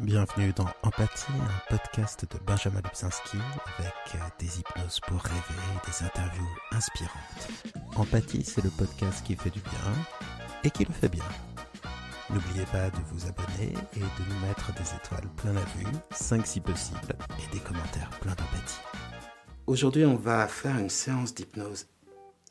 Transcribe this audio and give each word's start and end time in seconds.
Bienvenue 0.00 0.50
dans 0.56 0.66
Empathie, 0.82 1.26
un 1.30 1.76
podcast 1.76 2.24
de 2.30 2.38
Benjamin 2.46 2.80
Lubzinski 2.80 3.36
avec 3.76 3.92
euh, 4.14 4.18
des 4.38 4.58
hypnoses 4.58 4.98
pour 5.00 5.20
rêver 5.20 5.60
et 5.74 5.90
des 5.90 6.06
interviews 6.06 6.48
inspirantes. 6.72 7.48
Empathie, 7.96 8.42
c'est 8.42 8.64
le 8.64 8.70
podcast 8.70 9.22
qui 9.26 9.36
fait 9.36 9.50
du 9.50 9.60
bien 9.60 9.92
et 10.64 10.70
qui 10.70 10.86
le 10.86 10.92
fait 10.92 11.10
bien. 11.10 11.24
N'oubliez 12.30 12.64
pas 12.72 12.88
de 12.88 12.96
vous 13.12 13.26
abonner 13.26 13.74
et 13.94 14.00
de 14.00 14.30
nous 14.30 14.46
mettre 14.46 14.72
des 14.72 14.88
étoiles 14.96 15.28
plein 15.36 15.52
la 15.52 15.64
vue, 15.76 15.92
5 16.12 16.46
si 16.46 16.60
possible, 16.60 17.14
et 17.38 17.52
des 17.52 17.60
commentaires 17.60 18.10
pleins 18.20 18.34
d'empathie. 18.34 18.80
Aujourd'hui, 19.66 20.06
on 20.06 20.16
va 20.16 20.48
faire 20.48 20.78
une 20.78 20.88
séance 20.88 21.34
d'hypnose 21.34 21.86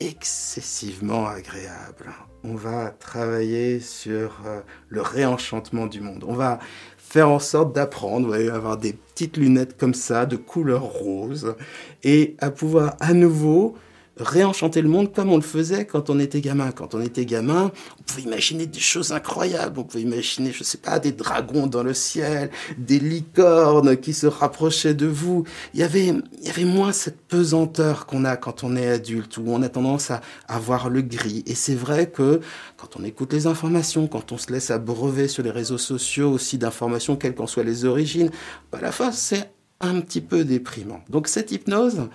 excessivement 0.00 1.26
agréable. 1.26 2.06
On 2.42 2.54
va 2.54 2.90
travailler 2.90 3.80
sur 3.80 4.42
euh, 4.46 4.60
le 4.88 5.02
réenchantement 5.02 5.86
du 5.86 6.00
monde. 6.00 6.24
On 6.26 6.34
va 6.34 6.58
faire 6.96 7.28
en 7.28 7.38
sorte 7.38 7.74
d'apprendre, 7.74 8.34
à 8.34 8.54
avoir 8.54 8.76
des 8.78 8.94
petites 8.94 9.36
lunettes 9.36 9.76
comme 9.76 9.94
ça, 9.94 10.26
de 10.26 10.36
couleur 10.36 10.82
rose, 10.82 11.54
et 12.02 12.36
à 12.38 12.50
pouvoir 12.50 12.96
à 13.00 13.12
nouveau 13.12 13.76
réenchanter 14.22 14.82
le 14.82 14.88
monde 14.88 15.12
comme 15.12 15.30
on 15.30 15.36
le 15.36 15.42
faisait 15.42 15.86
quand 15.86 16.10
on 16.10 16.18
était 16.18 16.40
gamin. 16.40 16.70
Quand 16.72 16.94
on 16.94 17.00
était 17.00 17.24
gamin, 17.24 17.72
on 17.98 18.02
pouvait 18.02 18.22
imaginer 18.22 18.66
des 18.66 18.80
choses 18.80 19.12
incroyables. 19.12 19.78
On 19.78 19.84
pouvait 19.84 20.02
imaginer, 20.02 20.52
je 20.52 20.64
sais 20.64 20.78
pas, 20.78 20.98
des 20.98 21.12
dragons 21.12 21.66
dans 21.66 21.82
le 21.82 21.94
ciel, 21.94 22.50
des 22.78 22.98
licornes 22.98 23.96
qui 23.96 24.12
se 24.12 24.26
rapprochaient 24.26 24.94
de 24.94 25.06
vous. 25.06 25.44
Il 25.74 25.80
y 25.80 25.82
avait, 25.82 26.06
il 26.06 26.46
y 26.46 26.50
avait 26.50 26.64
moins 26.64 26.92
cette 26.92 27.20
pesanteur 27.20 28.06
qu'on 28.06 28.24
a 28.24 28.36
quand 28.36 28.64
on 28.64 28.76
est 28.76 28.88
adulte, 28.88 29.36
où 29.38 29.44
on 29.46 29.62
a 29.62 29.68
tendance 29.68 30.10
à 30.10 30.20
avoir 30.48 30.88
le 30.90 31.02
gris. 31.02 31.42
Et 31.46 31.54
c'est 31.54 31.74
vrai 31.74 32.10
que 32.10 32.40
quand 32.76 32.96
on 32.98 33.04
écoute 33.04 33.32
les 33.32 33.46
informations, 33.46 34.06
quand 34.06 34.32
on 34.32 34.38
se 34.38 34.52
laisse 34.52 34.70
abreuver 34.70 35.28
sur 35.28 35.42
les 35.42 35.50
réseaux 35.50 35.78
sociaux 35.78 36.30
aussi 36.30 36.58
d'informations, 36.58 37.16
quelles 37.16 37.34
qu'en 37.34 37.46
soient 37.46 37.64
les 37.64 37.84
origines, 37.84 38.30
bah, 38.70 38.78
à 38.78 38.82
la 38.82 38.92
fin, 38.92 39.12
c'est 39.12 39.50
un 39.80 40.00
petit 40.00 40.20
peu 40.20 40.44
déprimant. 40.44 41.00
Donc 41.08 41.26
cette 41.26 41.52
hypnose, 41.52 42.08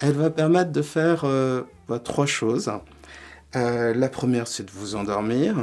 elle 0.00 0.14
va 0.14 0.30
permettre 0.30 0.72
de 0.72 0.82
faire 0.82 1.24
euh, 1.24 1.62
bah, 1.88 1.98
trois 1.98 2.26
choses. 2.26 2.70
Euh, 3.56 3.94
la 3.94 4.08
première, 4.08 4.46
c'est 4.46 4.64
de 4.64 4.70
vous 4.70 4.94
endormir. 4.94 5.56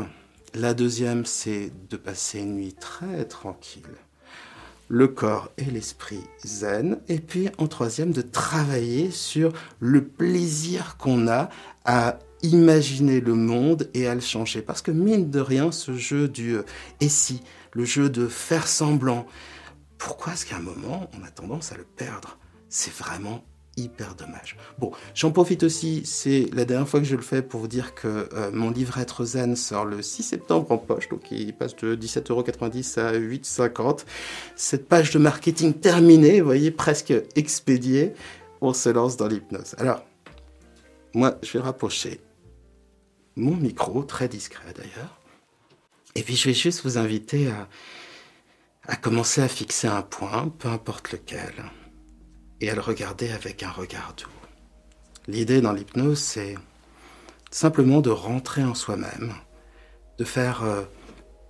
La 0.53 0.73
deuxième, 0.73 1.25
c'est 1.25 1.71
de 1.89 1.97
passer 1.97 2.39
une 2.39 2.55
nuit 2.55 2.73
très 2.73 3.25
tranquille. 3.25 3.83
Le 4.87 5.07
corps 5.07 5.51
et 5.57 5.65
l'esprit 5.65 6.21
zen. 6.43 6.99
Et 7.07 7.19
puis, 7.19 7.49
en 7.57 7.67
troisième, 7.67 8.11
de 8.11 8.21
travailler 8.21 9.11
sur 9.11 9.51
le 9.79 10.03
plaisir 10.03 10.97
qu'on 10.97 11.27
a 11.27 11.49
à 11.85 12.19
imaginer 12.43 13.19
le 13.21 13.33
monde 13.33 13.89
et 13.93 14.07
à 14.07 14.13
le 14.13 14.21
changer. 14.21 14.61
Parce 14.61 14.81
que 14.81 14.91
mine 14.91 15.31
de 15.31 15.39
rien, 15.39 15.71
ce 15.71 15.95
jeu 15.95 16.27
du 16.27 16.57
euh, 16.57 16.63
et 16.99 17.09
si, 17.09 17.41
le 17.73 17.85
jeu 17.85 18.09
de 18.09 18.27
faire 18.27 18.67
semblant, 18.67 19.25
pourquoi 19.97 20.33
est-ce 20.33 20.45
qu'à 20.45 20.57
un 20.57 20.61
moment, 20.61 21.09
on 21.19 21.25
a 21.25 21.31
tendance 21.31 21.71
à 21.71 21.77
le 21.77 21.83
perdre? 21.83 22.37
C'est 22.69 22.93
vraiment 22.93 23.43
hyper 23.77 24.15
dommage. 24.15 24.57
Bon, 24.79 24.91
j'en 25.13 25.31
profite 25.31 25.63
aussi, 25.63 26.03
c'est 26.05 26.47
la 26.53 26.65
dernière 26.65 26.87
fois 26.87 26.99
que 26.99 27.05
je 27.05 27.15
le 27.15 27.21
fais 27.21 27.41
pour 27.41 27.59
vous 27.59 27.67
dire 27.67 27.93
que 27.95 28.29
euh, 28.33 28.51
mon 28.51 28.71
livre 28.71 28.97
Être 28.97 29.25
Zen 29.25 29.55
sort 29.55 29.85
le 29.85 30.01
6 30.01 30.23
septembre 30.23 30.71
en 30.71 30.77
poche, 30.77 31.09
donc 31.09 31.31
il 31.31 31.53
passe 31.53 31.75
de 31.75 31.95
17,90€ 31.95 32.99
à 32.99 33.13
8,50€. 33.13 34.05
Cette 34.55 34.87
page 34.87 35.11
de 35.11 35.19
marketing 35.19 35.73
terminée, 35.73 36.39
vous 36.39 36.45
voyez, 36.45 36.71
presque 36.71 37.13
expédiée, 37.35 38.13
on 38.61 38.73
se 38.73 38.89
lance 38.89 39.17
dans 39.17 39.27
l'hypnose. 39.27 39.75
Alors, 39.77 40.03
moi, 41.13 41.37
je 41.43 41.57
vais 41.57 41.63
rapprocher 41.63 42.21
mon 43.35 43.55
micro, 43.55 44.03
très 44.03 44.27
discret 44.27 44.73
d'ailleurs, 44.75 45.19
et 46.15 46.23
puis 46.23 46.35
je 46.35 46.47
vais 46.47 46.53
juste 46.53 46.83
vous 46.83 46.97
inviter 46.97 47.49
à, 47.49 47.67
à 48.87 48.95
commencer 48.95 49.41
à 49.41 49.49
fixer 49.49 49.87
un 49.87 50.01
point, 50.01 50.47
peu 50.59 50.69
importe 50.69 51.11
lequel 51.11 51.53
et 52.65 52.69
à 52.69 52.75
le 52.75 52.81
regarder 52.81 53.31
avec 53.31 53.63
un 53.63 53.69
regard 53.69 54.15
doux. 54.17 54.29
L'idée 55.27 55.61
dans 55.61 55.73
l'hypnose, 55.73 56.19
c'est 56.19 56.55
simplement 57.51 58.01
de 58.01 58.09
rentrer 58.09 58.63
en 58.63 58.73
soi-même, 58.73 59.33
de 60.17 60.23
faire 60.23 60.63
euh, 60.63 60.83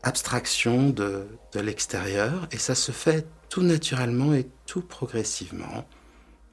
abstraction 0.03 0.89
de, 0.89 1.25
de 1.53 1.59
l'extérieur, 1.59 2.47
et 2.51 2.57
ça 2.57 2.75
se 2.75 2.91
fait 2.91 3.25
tout 3.49 3.63
naturellement 3.63 4.33
et 4.33 4.47
tout 4.65 4.81
progressivement. 4.81 5.87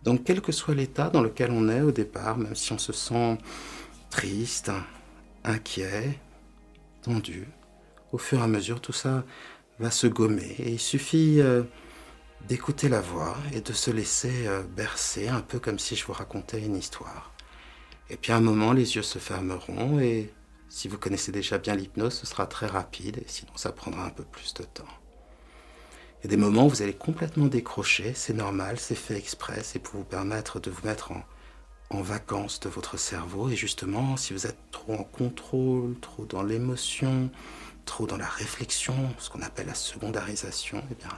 Donc 0.05 0.25
quel 0.25 0.41
que 0.41 0.53
soit 0.53 0.75
l'état 0.75 1.11
dans 1.11 1.23
lequel 1.23 1.51
on 1.51 1.69
est 1.69 1.81
au 1.81 1.93
départ, 1.93 2.39
même 2.39 2.55
si 2.55 2.73
on 2.73 2.79
se 2.79 2.93
sent 2.93 3.39
triste, 4.11 4.71
inquiet, 5.45 6.19
tendu, 7.03 7.49
au 8.13 8.19
fur 8.19 8.39
et 8.39 8.43
à 8.43 8.47
mesure, 8.47 8.81
tout 8.81 8.93
ça 8.93 9.25
va 9.79 9.91
se 9.91 10.07
gommer. 10.07 10.55
Et 10.59 10.73
il 10.73 10.81
suffit 10.81 11.41
euh, 11.41 11.63
d'écouter 12.49 12.89
la 12.89 13.01
voix 13.01 13.37
et 13.53 13.61
de 13.61 13.73
se 13.73 13.91
laisser 13.91 14.47
euh, 14.47 14.63
bercer, 14.63 15.29
un 15.29 15.41
peu 15.41 15.59
comme 15.59 15.79
si 15.79 15.97
je 15.97 16.05
vous 16.05 16.13
racontais 16.13 16.61
une 16.61 16.77
histoire. 16.77 17.33
Et 18.11 18.17
puis 18.17 18.33
à 18.33 18.37
un 18.37 18.41
moment, 18.41 18.73
les 18.73 18.97
yeux 18.97 19.03
se 19.03 19.19
fermeront 19.19 20.01
et 20.01 20.33
si 20.69 20.89
vous 20.89 20.99
connaissez 20.99 21.33
déjà 21.33 21.59
bien 21.59 21.75
l'hypnose, 21.75 22.15
ce 22.15 22.27
sera 22.27 22.47
très 22.47 22.67
rapide 22.67 23.19
et 23.19 23.29
sinon 23.29 23.53
ça 23.57 23.73
prendra 23.73 24.05
un 24.05 24.11
peu 24.11 24.25
plus 24.25 24.55
de 24.55 24.65
temps. 24.65 24.85
Il 26.21 26.25
y 26.25 26.27
a 26.29 26.31
des 26.31 26.37
moments 26.37 26.67
où 26.67 26.69
vous 26.69 26.83
allez 26.83 26.95
complètement 26.95 27.47
décrocher, 27.47 28.13
c'est 28.15 28.33
normal, 28.35 28.79
c'est 28.79 28.95
fait 28.95 29.17
exprès, 29.17 29.63
c'est 29.63 29.81
pour 29.81 29.97
vous 29.97 30.05
permettre 30.05 30.61
de 30.61 30.71
vous 30.71 30.87
mettre 30.87 31.13
en, 31.13 31.23
en 31.91 32.01
vacances 32.01 32.61
de 32.61 32.69
votre 32.69 32.97
cerveau. 32.97 33.51
Et 33.51 33.57
justement, 33.57 34.17
si 34.17 34.33
vous 34.33 34.47
êtes 34.47 34.59
trop 34.71 34.95
en 34.95 35.05
contrôle, 35.05 35.99
trop 36.01 36.25
dans 36.25 36.43
l'émotion, 36.43 37.31
trop 37.85 38.07
dans 38.07 38.17
la 38.17 38.29
réflexion, 38.29 38.95
ce 39.19 39.31
qu'on 39.31 39.43
appelle 39.43 39.67
la 39.67 39.75
secondarisation, 39.75 40.83
eh 40.91 40.95
bien, 40.95 41.11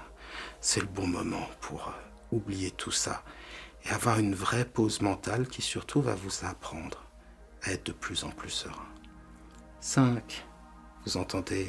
c'est 0.61 0.81
le 0.81 0.87
bon 0.87 1.07
moment 1.07 1.49
pour 1.61 1.89
euh, 1.89 2.37
oublier 2.37 2.71
tout 2.71 2.91
ça 2.91 3.23
et 3.85 3.91
avoir 3.91 4.19
une 4.19 4.35
vraie 4.35 4.65
pause 4.65 5.01
mentale 5.01 5.47
qui 5.47 5.63
surtout 5.63 6.01
va 6.01 6.15
vous 6.15 6.45
apprendre 6.45 7.05
à 7.63 7.73
être 7.73 7.87
de 7.87 7.93
plus 7.93 8.25
en 8.25 8.31
plus 8.31 8.51
serein. 8.51 8.89
5. 9.81 10.45
Vous 11.05 11.17
entendez 11.17 11.69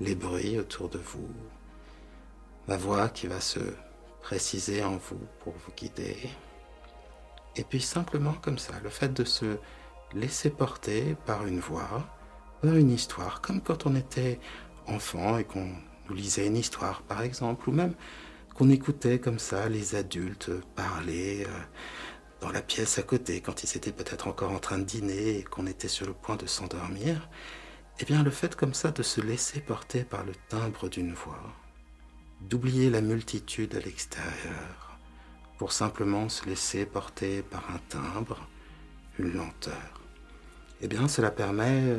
les 0.00 0.14
bruits 0.14 0.58
autour 0.58 0.88
de 0.88 0.98
vous, 0.98 1.28
ma 2.68 2.76
voix 2.76 3.08
qui 3.08 3.26
va 3.26 3.40
se 3.40 3.60
préciser 4.22 4.82
en 4.84 4.96
vous 4.96 5.20
pour 5.40 5.52
vous 5.52 5.72
guider. 5.76 6.16
Et 7.56 7.64
puis 7.64 7.80
simplement 7.80 8.34
comme 8.34 8.58
ça, 8.58 8.74
le 8.82 8.90
fait 8.90 9.12
de 9.12 9.24
se 9.24 9.58
laisser 10.14 10.50
porter 10.50 11.16
par 11.26 11.46
une 11.46 11.60
voix, 11.60 12.08
par 12.62 12.74
une 12.74 12.90
histoire, 12.90 13.40
comme 13.40 13.60
quand 13.60 13.86
on 13.86 13.94
était 13.94 14.40
enfant 14.86 15.38
et 15.38 15.44
qu'on 15.44 15.72
nous 16.08 16.14
lisait 16.14 16.46
une 16.46 16.56
histoire, 16.56 17.02
par 17.02 17.22
exemple, 17.22 17.68
ou 17.68 17.72
même 17.72 17.94
qu'on 18.54 18.70
écoutait 18.70 19.18
comme 19.18 19.38
ça 19.38 19.68
les 19.68 19.94
adultes 19.96 20.50
parler 20.76 21.44
euh, 21.44 21.60
dans 22.40 22.50
la 22.50 22.62
pièce 22.62 22.98
à 22.98 23.02
côté 23.02 23.40
quand 23.40 23.64
ils 23.64 23.76
étaient 23.76 23.92
peut-être 23.92 24.28
encore 24.28 24.52
en 24.52 24.58
train 24.58 24.78
de 24.78 24.84
dîner 24.84 25.38
et 25.38 25.42
qu'on 25.42 25.66
était 25.66 25.88
sur 25.88 26.06
le 26.06 26.12
point 26.12 26.36
de 26.36 26.46
s'endormir, 26.46 27.28
eh 28.00 28.04
bien 28.04 28.22
le 28.22 28.30
fait 28.30 28.54
comme 28.54 28.74
ça 28.74 28.90
de 28.90 29.02
se 29.02 29.20
laisser 29.20 29.60
porter 29.60 30.04
par 30.04 30.24
le 30.24 30.32
timbre 30.48 30.88
d'une 30.88 31.14
voix, 31.14 31.52
d'oublier 32.40 32.90
la 32.90 33.00
multitude 33.00 33.74
à 33.74 33.80
l'extérieur, 33.80 34.98
pour 35.58 35.72
simplement 35.72 36.28
se 36.28 36.44
laisser 36.46 36.86
porter 36.86 37.42
par 37.42 37.64
un 37.70 37.78
timbre, 37.88 38.48
une 39.18 39.32
lenteur, 39.32 40.00
eh 40.80 40.88
bien 40.88 41.08
cela 41.08 41.30
permet 41.30 41.96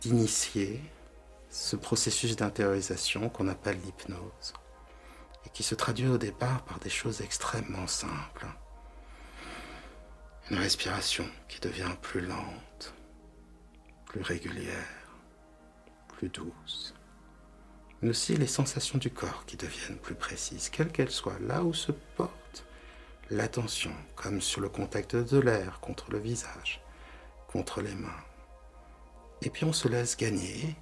d'initier 0.00 0.80
ce 1.52 1.76
processus 1.76 2.34
d'intériorisation 2.34 3.28
qu'on 3.28 3.46
appelle 3.46 3.78
l'hypnose 3.84 4.54
et 5.44 5.50
qui 5.50 5.62
se 5.62 5.74
traduit 5.74 6.08
au 6.08 6.16
départ 6.16 6.64
par 6.64 6.78
des 6.78 6.88
choses 6.88 7.20
extrêmement 7.20 7.86
simples. 7.86 8.46
Une 10.50 10.56
respiration 10.56 11.28
qui 11.48 11.60
devient 11.60 11.94
plus 12.00 12.22
lente, 12.22 12.94
plus 14.06 14.22
régulière, 14.22 15.12
plus 16.08 16.30
douce. 16.30 16.94
Mais 18.00 18.08
aussi 18.08 18.34
les 18.34 18.46
sensations 18.46 18.98
du 18.98 19.10
corps 19.10 19.44
qui 19.44 19.58
deviennent 19.58 19.98
plus 19.98 20.14
précises, 20.14 20.70
quelles 20.70 20.90
qu'elles 20.90 21.10
soient, 21.10 21.38
là 21.38 21.62
où 21.62 21.74
se 21.74 21.92
porte 22.16 22.64
l'attention, 23.28 23.92
comme 24.16 24.40
sur 24.40 24.62
le 24.62 24.70
contact 24.70 25.16
de 25.16 25.38
l'air 25.38 25.80
contre 25.80 26.10
le 26.12 26.18
visage, 26.18 26.82
contre 27.46 27.82
les 27.82 27.94
mains. 27.94 28.24
Et 29.42 29.50
puis 29.50 29.64
on 29.64 29.72
se 29.74 29.88
laisse 29.88 30.16
gagner 30.16 30.76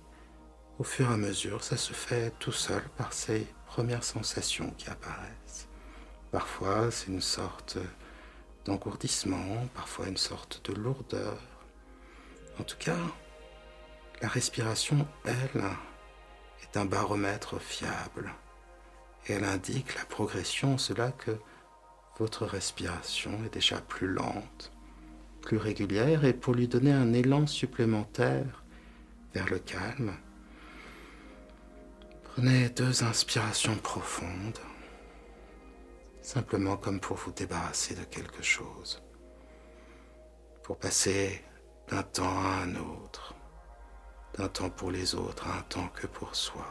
au 0.81 0.83
fur 0.83 1.11
et 1.11 1.13
à 1.13 1.19
mesure, 1.19 1.63
ça 1.63 1.77
se 1.77 1.93
fait 1.93 2.33
tout 2.39 2.53
seul 2.53 2.83
par 2.97 3.13
ces 3.13 3.47
premières 3.67 4.03
sensations 4.03 4.71
qui 4.79 4.89
apparaissent. 4.89 5.69
Parfois, 6.33 6.91
c'est 6.91 7.09
une 7.09 7.21
sorte 7.21 7.77
d'engourdissement, 8.65 9.69
parfois 9.75 10.09
une 10.09 10.17
sorte 10.17 10.63
de 10.71 10.75
lourdeur. 10.75 11.37
En 12.59 12.63
tout 12.63 12.79
cas, 12.79 12.97
la 14.23 14.29
respiration, 14.29 15.07
elle, 15.27 15.63
est 16.63 16.79
un 16.79 16.87
baromètre 16.87 17.61
fiable. 17.61 18.33
Et 19.27 19.35
elle 19.35 19.45
indique 19.45 19.95
la 19.97 20.07
progression, 20.07 20.79
cela 20.79 21.13
que 21.13 21.37
votre 22.19 22.47
respiration 22.47 23.33
est 23.45 23.53
déjà 23.53 23.83
plus 23.83 24.09
lente, 24.09 24.73
plus 25.43 25.59
régulière, 25.59 26.25
et 26.25 26.33
pour 26.33 26.55
lui 26.55 26.69
donner 26.69 26.93
un 26.93 27.13
élan 27.13 27.47
supplémentaire 27.47 28.65
vers 29.35 29.51
le 29.51 29.59
calme, 29.59 30.17
Prenez 32.43 32.71
deux 32.71 33.05
inspirations 33.05 33.77
profondes, 33.77 34.59
simplement 36.23 36.79
comme 36.79 36.99
pour 36.99 37.19
vous 37.19 37.33
débarrasser 37.33 37.95
de 37.95 38.05
quelque 38.05 38.43
chose, 38.43 39.03
pour 40.63 40.79
passer 40.79 41.45
d'un 41.89 42.03
temps 42.03 42.41
à 42.41 42.63
un 42.63 42.77
autre, 42.77 43.35
d'un 44.39 44.49
temps 44.49 44.71
pour 44.71 44.91
les 44.91 45.15
autres 45.15 45.47
à 45.49 45.59
un 45.59 45.63
temps 45.65 45.89
que 45.89 46.07
pour 46.07 46.35
soi, 46.35 46.67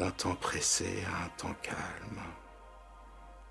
d'un 0.00 0.10
temps 0.10 0.34
pressé 0.34 1.04
à 1.04 1.26
un 1.26 1.28
temps 1.36 1.54
calme, 1.62 2.20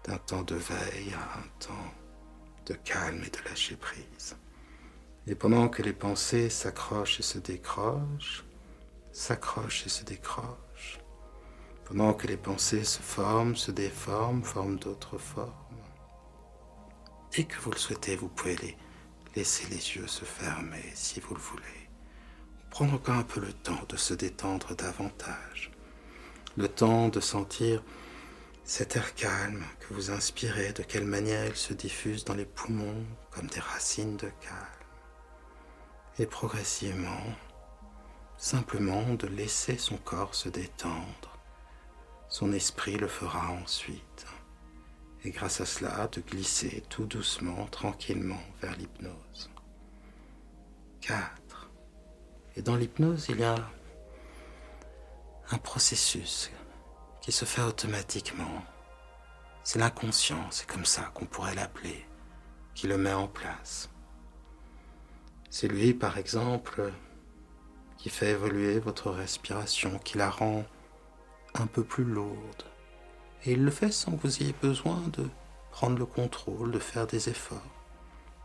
d'un 0.04 0.18
temps 0.18 0.44
de 0.44 0.56
veille 0.56 1.14
à 1.14 1.40
un 1.40 1.48
temps 1.60 1.94
de 2.66 2.74
calme 2.74 3.24
et 3.26 3.30
de 3.30 3.50
lâcher 3.50 3.78
prise. 3.78 4.36
Et 5.28 5.36
pendant 5.36 5.70
que 5.70 5.82
les 5.82 5.94
pensées 5.94 6.50
s'accrochent 6.50 7.22
et 7.22 7.24
se 7.24 7.38
décrochent, 7.38 8.44
s'accrochent 9.18 9.88
et 9.88 9.90
se 9.90 10.04
décrochent, 10.04 11.00
pendant 11.86 12.14
que 12.14 12.28
les 12.28 12.38
pensées 12.38 12.84
se 12.84 13.02
forment, 13.02 13.56
se 13.56 13.72
déforment, 13.72 14.44
forment 14.44 14.78
d'autres 14.78 15.18
formes, 15.18 15.52
dès 17.32 17.46
que 17.46 17.60
vous 17.62 17.72
le 17.72 17.78
souhaitez, 17.78 18.16
vous 18.16 18.30
pouvez 18.30 18.78
laisser 19.36 19.68
les 19.70 19.96
yeux 19.96 20.08
se 20.08 20.24
fermer 20.24 20.84
si 20.94 21.20
vous 21.20 21.34
le 21.34 21.42
voulez. 21.42 21.90
Prendre 22.70 22.94
encore 22.94 23.16
un 23.16 23.24
peu 23.24 23.40
le 23.40 23.54
temps 23.54 23.84
de 23.90 23.98
se 23.98 24.14
détendre 24.14 24.76
davantage, 24.76 25.72
le 26.56 26.68
temps 26.68 27.10
de 27.10 27.20
sentir 27.20 27.84
cet 28.66 28.98
air 28.98 29.16
calme 29.16 29.64
que 29.80 29.96
vous 29.96 30.12
inspirez, 30.12 30.74
de 30.74 30.84
quelle 30.84 31.06
manière 31.06 31.48
il 31.48 31.56
se 31.56 31.74
diffuse 31.74 32.24
dans 32.24 32.36
les 32.36 32.46
poumons 32.46 33.04
comme 33.32 33.48
des 33.48 33.62
racines 33.62 34.18
de 34.18 34.30
calme. 34.42 34.86
Et 36.20 36.28
progressivement, 36.28 37.24
simplement 38.38 39.16
de 39.16 39.28
laisser 39.28 39.78
son 39.78 39.98
corps 39.98 40.36
se 40.36 40.50
détendre. 40.50 41.38
Son 42.30 42.54
esprit 42.54 42.98
le 42.98 43.08
fera 43.08 43.50
ensuite. 43.52 44.26
Et 45.24 45.32
grâce 45.32 45.62
à 45.62 45.66
cela, 45.66 46.08
de 46.08 46.22
glisser 46.22 46.84
tout 46.90 47.06
doucement, 47.06 47.66
tranquillement 47.68 48.42
vers 48.62 48.76
l'hypnose. 48.78 49.50
4. 51.02 51.70
Et 52.56 52.62
dans 52.62 52.76
l'hypnose, 52.76 53.28
il 53.30 53.40
y 53.40 53.44
a 53.44 53.56
un 55.52 55.58
processus 55.58 56.52
qui 57.22 57.32
se 57.32 57.46
fait 57.46 57.62
automatiquement. 57.62 58.64
C'est 59.64 59.80
l'inconscient, 59.80 60.50
c'est 60.52 60.68
comme 60.68 60.86
ça 60.86 61.12
qu'on 61.14 61.26
pourrait 61.26 61.56
l'appeler, 61.56 62.06
qui 62.74 62.88
le 62.88 62.98
met 62.98 63.14
en 63.14 63.28
place. 63.28 63.90
C'est 65.50 65.68
lui, 65.68 65.94
par 65.94 66.18
exemple, 66.18 66.92
qui 67.98 68.10
fait 68.10 68.32
évoluer 68.32 68.80
votre 68.80 69.12
respiration, 69.12 70.00
qui 70.00 70.18
la 70.18 70.30
rend 70.30 70.66
un 71.56 71.68
peu 71.68 71.84
plus 71.84 72.04
lourde. 72.04 72.64
Et 73.46 73.54
il 73.54 73.64
le 73.64 73.72
fait 73.72 73.92
sans 73.92 74.12
que 74.12 74.22
vous 74.22 74.42
ayez 74.42 74.56
besoin 74.62 75.02
de 75.14 75.28
prendre 75.72 75.98
le 75.98 76.06
contrôle, 76.06 76.72
de 76.72 76.80
faire 76.80 77.08
des 77.08 77.30
efforts. 77.30 77.62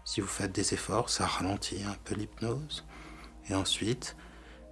Si 0.05 0.21
vous 0.21 0.27
faites 0.27 0.53
des 0.53 0.75
efforts, 0.75 1.11
ça 1.11 1.27
ralentit 1.27 1.83
un 1.85 1.97
peu 2.05 2.15
l'hypnose. 2.15 2.85
Et 3.49 3.55
ensuite, 3.55 4.17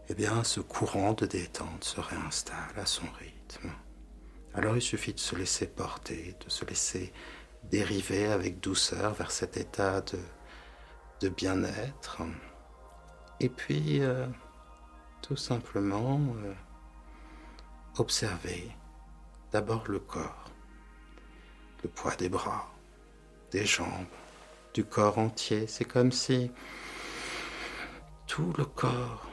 eh 0.09 0.15
bien, 0.15 0.45
ce 0.45 0.61
courant 0.61 1.13
de 1.13 1.27
détente 1.27 1.85
se 1.85 2.01
réinstalle 2.01 2.77
à 2.77 2.87
son 2.87 3.07
rythme. 3.19 3.71
Alors 4.55 4.77
il 4.77 4.83
suffit 4.83 5.15
de 5.15 5.21
se 5.21 5.37
laisser 5.37 5.67
porter, 5.67 6.35
de 6.45 6.51
se 6.51 6.65
laisser 6.65 7.13
dériver 7.65 8.27
avec 8.27 8.59
douceur 8.59 9.15
vers 9.15 9.31
cet 9.31 9.57
état 9.57 10.01
de 10.01 10.19
de 11.21 11.29
bien-être. 11.29 12.23
Et 13.41 13.49
puis, 13.49 14.03
euh, 14.03 14.27
tout 15.23 15.37
simplement, 15.37 16.21
euh, 16.45 16.55
observer 17.99 18.71
d'abord 19.53 19.85
le 19.89 19.99
corps, 19.99 20.51
le 21.83 21.89
poids 21.89 22.17
des 22.17 22.29
bras, 22.29 22.73
des 23.51 23.67
jambes, 23.67 24.07
du 24.75 24.85
corps 24.85 25.19
entier. 25.19 25.67
C'est 25.67 25.85
comme 25.85 26.13
si 26.13 26.51
tout 28.27 28.53
le 28.57 28.65
corps 28.65 29.27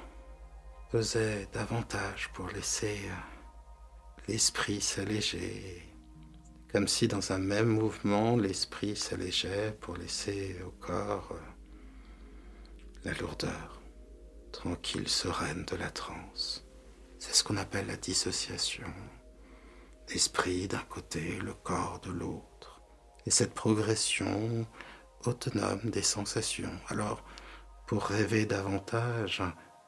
pesait 0.91 1.47
davantage 1.53 2.29
pour 2.33 2.47
laisser 2.49 2.99
euh, 3.05 4.23
l'esprit 4.27 4.81
s'alléger. 4.81 5.83
Comme 6.71 6.87
si 6.87 7.07
dans 7.07 7.31
un 7.31 7.37
même 7.37 7.69
mouvement, 7.69 8.35
l'esprit 8.35 8.95
s'allégeait 8.95 9.71
pour 9.79 9.95
laisser 9.95 10.57
au 10.65 10.71
corps 10.71 11.33
la 13.03 13.13
lourdeur, 13.13 13.76
tranquille, 14.57 15.07
sereine 15.07 15.65
de 15.65 15.75
la 15.75 15.92
transe. 15.92 16.65
C'est 17.19 17.36
ce 17.36 17.44
qu'on 17.44 17.57
appelle 17.57 17.86
la 17.86 17.95
dissociation. 17.95 18.92
L'esprit 20.09 20.68
d'un 20.68 20.83
côté, 20.89 21.38
le 21.44 21.54
corps 21.54 22.00
de 22.04 22.09
l'autre. 22.09 22.81
Et 23.27 23.30
cette 23.30 23.54
progression 23.54 24.65
autonome 25.25 25.92
des 25.92 26.01
sensations. 26.01 26.75
Alors, 26.88 27.24
pour 27.86 28.06
rêver 28.06 28.48
davantage, 28.48 29.44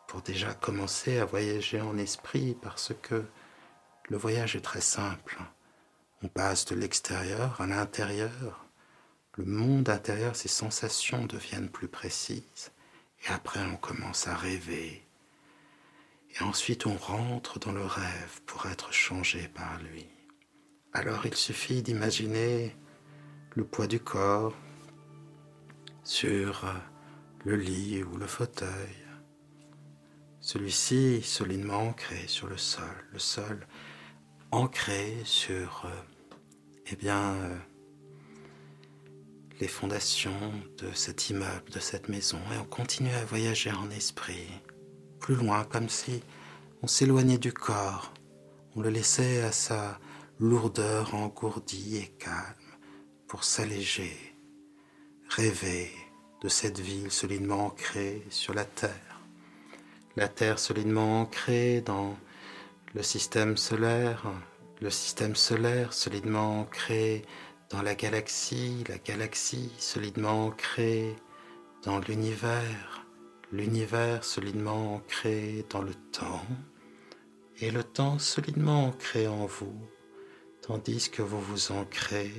pour 0.08 0.22
déjà 0.22 0.54
commencer 0.54 1.18
à 1.18 1.26
voyager 1.26 1.82
en 1.82 1.98
esprit, 1.98 2.56
parce 2.62 2.94
que 3.02 3.26
le 4.08 4.18
voyage 4.18 4.56
est 4.56 4.62
très 4.62 4.82
simple. 4.82 5.40
On 6.22 6.28
passe 6.28 6.66
de 6.66 6.76
l'extérieur 6.76 7.60
à 7.60 7.66
l'intérieur. 7.66 8.68
Le 9.36 9.46
monde 9.46 9.90
intérieur, 9.90 10.36
ses 10.36 10.48
sensations 10.48 11.26
deviennent 11.26 11.72
plus 11.72 11.88
précises. 11.88 12.72
Et 13.26 13.30
après, 13.30 13.64
on 13.64 13.76
commence 13.76 14.28
à 14.28 14.36
rêver. 14.36 15.06
Et 16.36 16.44
ensuite, 16.44 16.86
on 16.86 16.96
rentre 16.96 17.60
dans 17.60 17.72
le 17.72 17.86
rêve 17.86 18.42
pour 18.46 18.66
être 18.68 18.94
changé 18.94 19.48
par 19.48 19.80
lui. 19.82 20.08
Alors, 20.94 21.26
il 21.26 21.36
suffit 21.36 21.82
d'imaginer 21.82 22.76
le 23.56 23.66
poids 23.66 23.88
du 23.88 24.00
corps 24.00 24.56
sur 26.04 26.66
le 27.46 27.56
lit 27.56 28.04
ou 28.04 28.18
le 28.18 28.28
fauteuil. 28.28 28.96
Celui-ci 30.42 31.22
solidement 31.22 31.90
ancré 31.90 32.28
sur 32.28 32.48
le 32.48 32.58
sol, 32.58 33.06
le 33.12 33.20
sol 33.20 33.68
ancré 34.52 35.22
sur, 35.26 35.84
euh, 35.86 36.36
eh 36.88 36.96
bien, 36.96 37.34
euh, 37.36 37.58
les 39.60 39.68
fondations 39.68 40.54
de 40.78 40.92
cet 40.94 41.30
immeuble, 41.30 41.70
de 41.72 41.80
cette 41.80 42.08
maison, 42.08 42.40
et 42.54 42.58
on 42.58 42.66
continue 42.66 43.14
à 43.14 43.26
voyager 43.26 43.72
en 43.72 43.90
esprit, 43.92 44.48
plus 45.20 45.36
loin, 45.36 45.66
comme 45.66 45.90
si 45.90 46.24
on 46.82 46.88
s'éloignait 46.88 47.38
du 47.38 47.52
corps, 47.52 48.14
on 48.76 48.82
le 48.82 48.90
laissait 48.90 49.42
à 49.42 49.52
sa 49.52 50.00
lourdeur 50.40 51.14
engourdie 51.14 51.98
et 51.98 52.08
calme 52.18 52.56
pour 53.28 53.44
s'alléger, 53.44 54.16
rêver 55.28 55.92
de 56.42 56.48
cette 56.48 56.80
ville 56.80 57.12
solidement 57.12 57.66
ancrée 57.66 58.26
sur 58.30 58.54
la 58.54 58.64
terre, 58.64 59.20
la 60.16 60.30
terre 60.30 60.58
solidement 60.58 61.22
ancrée 61.22 61.82
dans 61.82 62.18
le 62.96 63.04
système 63.04 63.58
solaire, 63.58 64.24
le 64.82 64.90
système 64.90 65.36
solaire 65.36 65.92
solidement 65.92 66.62
ancré 66.62 67.24
dans 67.70 67.82
la 67.84 67.94
galaxie, 67.94 68.84
la 68.88 68.98
galaxie 68.98 69.72
solidement 69.78 70.48
ancrée 70.48 71.16
dans 71.84 72.00
l'univers, 72.00 73.06
l'univers 73.52 74.24
solidement 74.24 74.96
ancré 74.96 75.66
dans 75.70 75.82
le 75.82 75.94
temps, 76.12 76.46
et 77.62 77.70
le 77.70 77.84
temps 77.84 78.18
solidement 78.18 78.88
ancré 78.88 79.28
en 79.28 79.46
vous, 79.46 79.80
tandis 80.62 81.10
que 81.12 81.22
vous 81.22 81.42
vous 81.42 81.72
ancrez 81.72 82.32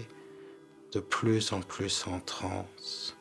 de 0.93 1.01
plus 1.01 1.53
en 1.53 1.61
plus 1.61 2.07
en 2.09 2.19
transe, 2.21 3.17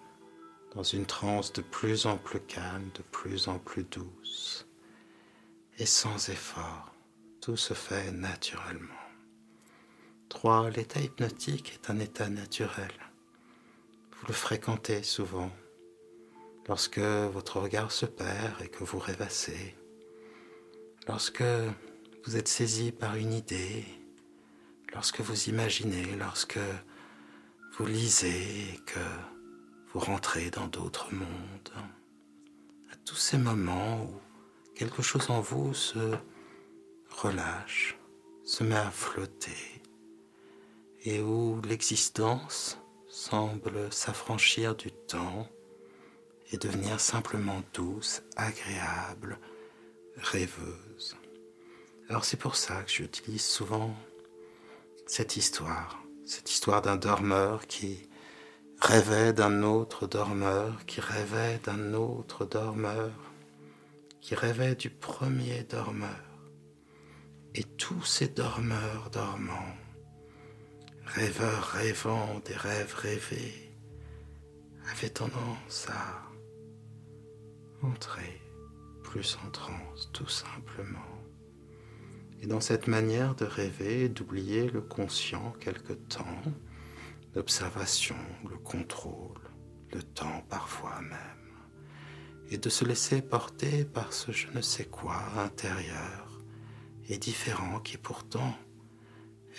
dans 0.74 0.84
une 0.84 1.06
transe 1.06 1.54
de 1.54 1.62
plus 1.62 2.08
en 2.08 2.18
plus 2.18 2.42
calme, 2.42 2.89
de 2.96 3.04
plus 3.12 3.48
en 3.48 3.60
plus 3.60 3.84
douce, 3.84 4.68
et 5.78 5.86
sans 5.86 6.30
effort, 6.30 6.92
tout 7.39 7.58
se 7.58 7.75
fait 7.75 8.12
naturellement. 8.12 8.99
3. 10.29 10.69
L'état 10.69 11.01
hypnotique 11.01 11.74
est 11.74 11.89
un 11.89 12.00
état 12.00 12.29
naturel. 12.29 12.91
Vous 14.12 14.27
le 14.27 14.33
fréquentez 14.33 15.03
souvent 15.03 15.51
lorsque 16.67 17.00
votre 17.00 17.59
regard 17.59 17.91
se 17.91 18.05
perd 18.05 18.62
et 18.62 18.69
que 18.69 18.83
vous 18.83 19.00
rêvassez, 19.00 19.75
lorsque 21.07 21.43
vous 22.25 22.38
êtes 22.38 22.48
saisi 22.48 22.91
par 22.91 23.15
une 23.15 23.33
idée, 23.33 23.86
lorsque 24.93 25.21
vous 25.21 25.50
imaginez, 25.50 26.15
lorsque 26.17 26.59
vous 27.77 27.86
lisez 27.88 28.74
et 28.74 28.77
que 28.86 29.00
vous 29.91 30.00
rentrez 30.00 30.51
dans 30.51 30.67
d'autres 30.67 31.13
mondes, 31.13 31.74
à 32.91 32.95
tous 33.03 33.15
ces 33.15 33.39
moments 33.39 34.03
où 34.03 34.13
quelque 34.75 35.01
chose 35.01 35.29
en 35.31 35.41
vous 35.41 35.74
se 35.74 36.15
relâche, 37.09 37.98
se 38.43 38.63
met 38.63 38.75
à 38.75 38.91
flotter, 38.91 39.78
et 41.03 41.22
où 41.22 41.62
l'existence 41.62 42.77
semble 43.08 43.91
s'affranchir 43.91 44.75
du 44.75 44.91
temps 44.91 45.48
et 46.51 46.58
devenir 46.58 47.00
simplement 47.00 47.62
douce, 47.74 48.24
agréable, 48.36 49.39
rêveuse. 50.18 51.15
Alors 52.10 52.25
c'est 52.25 52.38
pour 52.38 52.56
ça 52.56 52.82
que 52.84 52.91
j'utilise 52.91 53.46
souvent 53.46 53.96
cette 55.06 55.38
histoire, 55.38 56.03
cette 56.25 56.51
histoire 56.51 56.82
d'un 56.82 56.98
dormeur 56.98 57.68
qui 57.68 58.10
rêvait 58.82 59.34
d'un 59.34 59.63
autre 59.63 60.08
dormeur, 60.08 60.86
qui 60.86 61.01
rêvait 61.01 61.60
d'un 61.63 61.94
autre 61.94 62.46
dormeur, 62.46 63.12
qui 64.22 64.36
rêvait 64.36 64.75
du 64.75 64.89
premier 64.89 65.63
dormeur. 65.63 66.10
Et 67.56 67.63
tous 67.63 68.03
ces 68.03 68.27
dormeurs 68.27 69.10
dormants, 69.12 69.75
rêveurs 71.13 71.63
rêvant 71.63 72.39
des 72.46 72.56
rêves 72.56 72.94
rêvés, 72.96 73.74
avaient 74.92 75.10
tendance 75.10 75.88
à 75.89 77.86
entrer 77.86 78.42
plus 79.04 79.38
en 79.44 79.50
transe 79.50 80.12
tout 80.13 80.28
simplement. 80.28 81.00
Et 82.42 82.48
dans 82.48 82.62
cette 82.62 82.88
manière 82.88 83.34
de 83.36 83.46
rêver, 83.46 84.08
d'oublier 84.08 84.70
le 84.70 84.82
conscient 84.82 85.51
quelque 85.60 85.94
temps, 85.94 86.44
l'observation, 87.34 88.16
le 88.48 88.58
contrôle, 88.58 89.42
le 89.92 90.04
temps 90.04 90.44
parfois 90.48 91.01
même, 91.01 91.56
et 92.51 92.60
de 92.60 92.70
se 92.70 92.86
laisser 92.86 93.24
porter 93.24 93.84
par 93.84 94.13
ce 94.13 94.32
je 94.32 94.48
ne 94.51 94.62
sais 94.62 94.86
quoi 94.86 95.20
intérieur 95.38 96.39
et 97.08 97.18
différent 97.18 97.80
qui 97.80 97.98
pourtant 97.98 98.56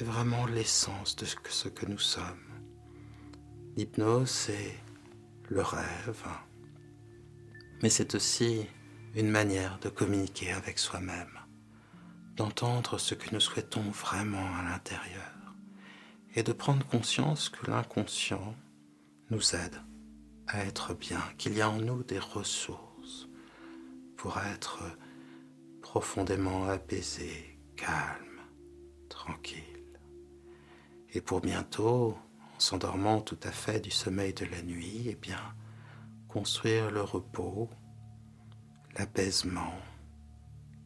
est 0.01 0.05
vraiment 0.05 0.47
l'essence 0.47 1.17
de 1.17 1.27
ce 1.27 1.69
que 1.69 1.87
nous 1.87 1.99
sommes. 1.99 2.25
L'hypnose, 3.77 4.31
c'est 4.31 4.79
le 5.49 5.63
rêve, 5.63 6.25
mais 7.83 7.91
c'est 7.91 8.15
aussi 8.15 8.67
une 9.15 9.31
manière 9.31 9.79
de 9.81 9.89
communiquer 9.89 10.53
avec 10.53 10.79
soi-même, 10.79 11.39
d'entendre 12.37 12.99
ce 12.99 13.15
que 13.15 13.35
nous 13.35 13.41
souhaitons 13.41 13.91
vraiment 13.91 14.55
à 14.57 14.63
l'intérieur 14.63 15.55
et 16.35 16.43
de 16.43 16.53
prendre 16.53 16.87
conscience 16.87 17.49
que 17.49 17.71
l'inconscient 17.71 18.55
nous 19.31 19.55
aide 19.55 19.81
à 20.47 20.65
être 20.65 20.95
bien, 20.95 21.23
qu'il 21.37 21.55
y 21.55 21.61
a 21.61 21.69
en 21.69 21.79
nous 21.79 22.03
des 22.05 22.19
ressources 22.19 23.29
pour 24.17 24.39
être 24.39 24.83
profondément 25.83 26.69
apaisé, 26.69 27.59
calme, 27.77 28.41
tranquille. 29.09 29.70
Et 31.13 31.21
pour 31.21 31.41
bientôt, 31.41 32.17
en 32.55 32.61
s'endormant 32.61 33.21
tout 33.21 33.39
à 33.43 33.51
fait 33.51 33.81
du 33.81 33.91
sommeil 33.91 34.33
de 34.33 34.45
la 34.45 34.63
nuit, 34.63 35.07
eh 35.07 35.17
bien, 35.17 35.41
construire 36.29 36.91
le 36.91 37.03
repos, 37.03 37.69
l'apaisement, 38.97 39.75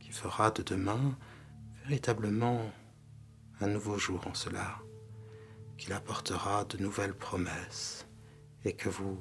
qui 0.01 0.11
fera 0.13 0.51
de 0.51 0.63
demain 0.63 1.17
véritablement 1.83 2.71
un 3.61 3.67
nouveau 3.67 3.99
jour 3.99 4.27
en 4.27 4.35
cela 4.35 4.79
qu'il 5.77 5.93
apportera 5.93 6.65
de 6.65 6.79
nouvelles 6.79 7.15
promesses 7.15 8.07
et 8.65 8.75
que 8.75 8.89
vous 8.89 9.19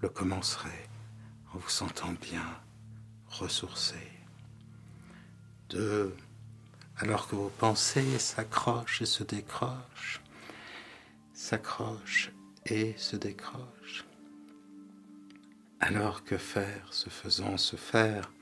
le 0.00 0.08
commencerez 0.08 0.88
en 1.52 1.58
vous 1.58 1.68
sentant 1.68 2.12
bien 2.12 2.46
ressourcé. 3.26 3.96
Deux, 5.70 6.14
alors 6.98 7.26
que 7.26 7.34
vos 7.34 7.48
pensées 7.48 8.18
s'accrochent 8.18 9.02
et 9.02 9.06
se 9.06 9.24
décrochent, 9.24 10.22
s'accrochent 11.44 12.32
et 12.66 12.94
se 12.96 13.16
décrochent. 13.16 14.04
Alors 15.80 16.24
que 16.24 16.38
faire, 16.38 16.92
se 16.92 17.10
faisant 17.10 17.56
se 17.56 17.76
faire, 17.76 18.32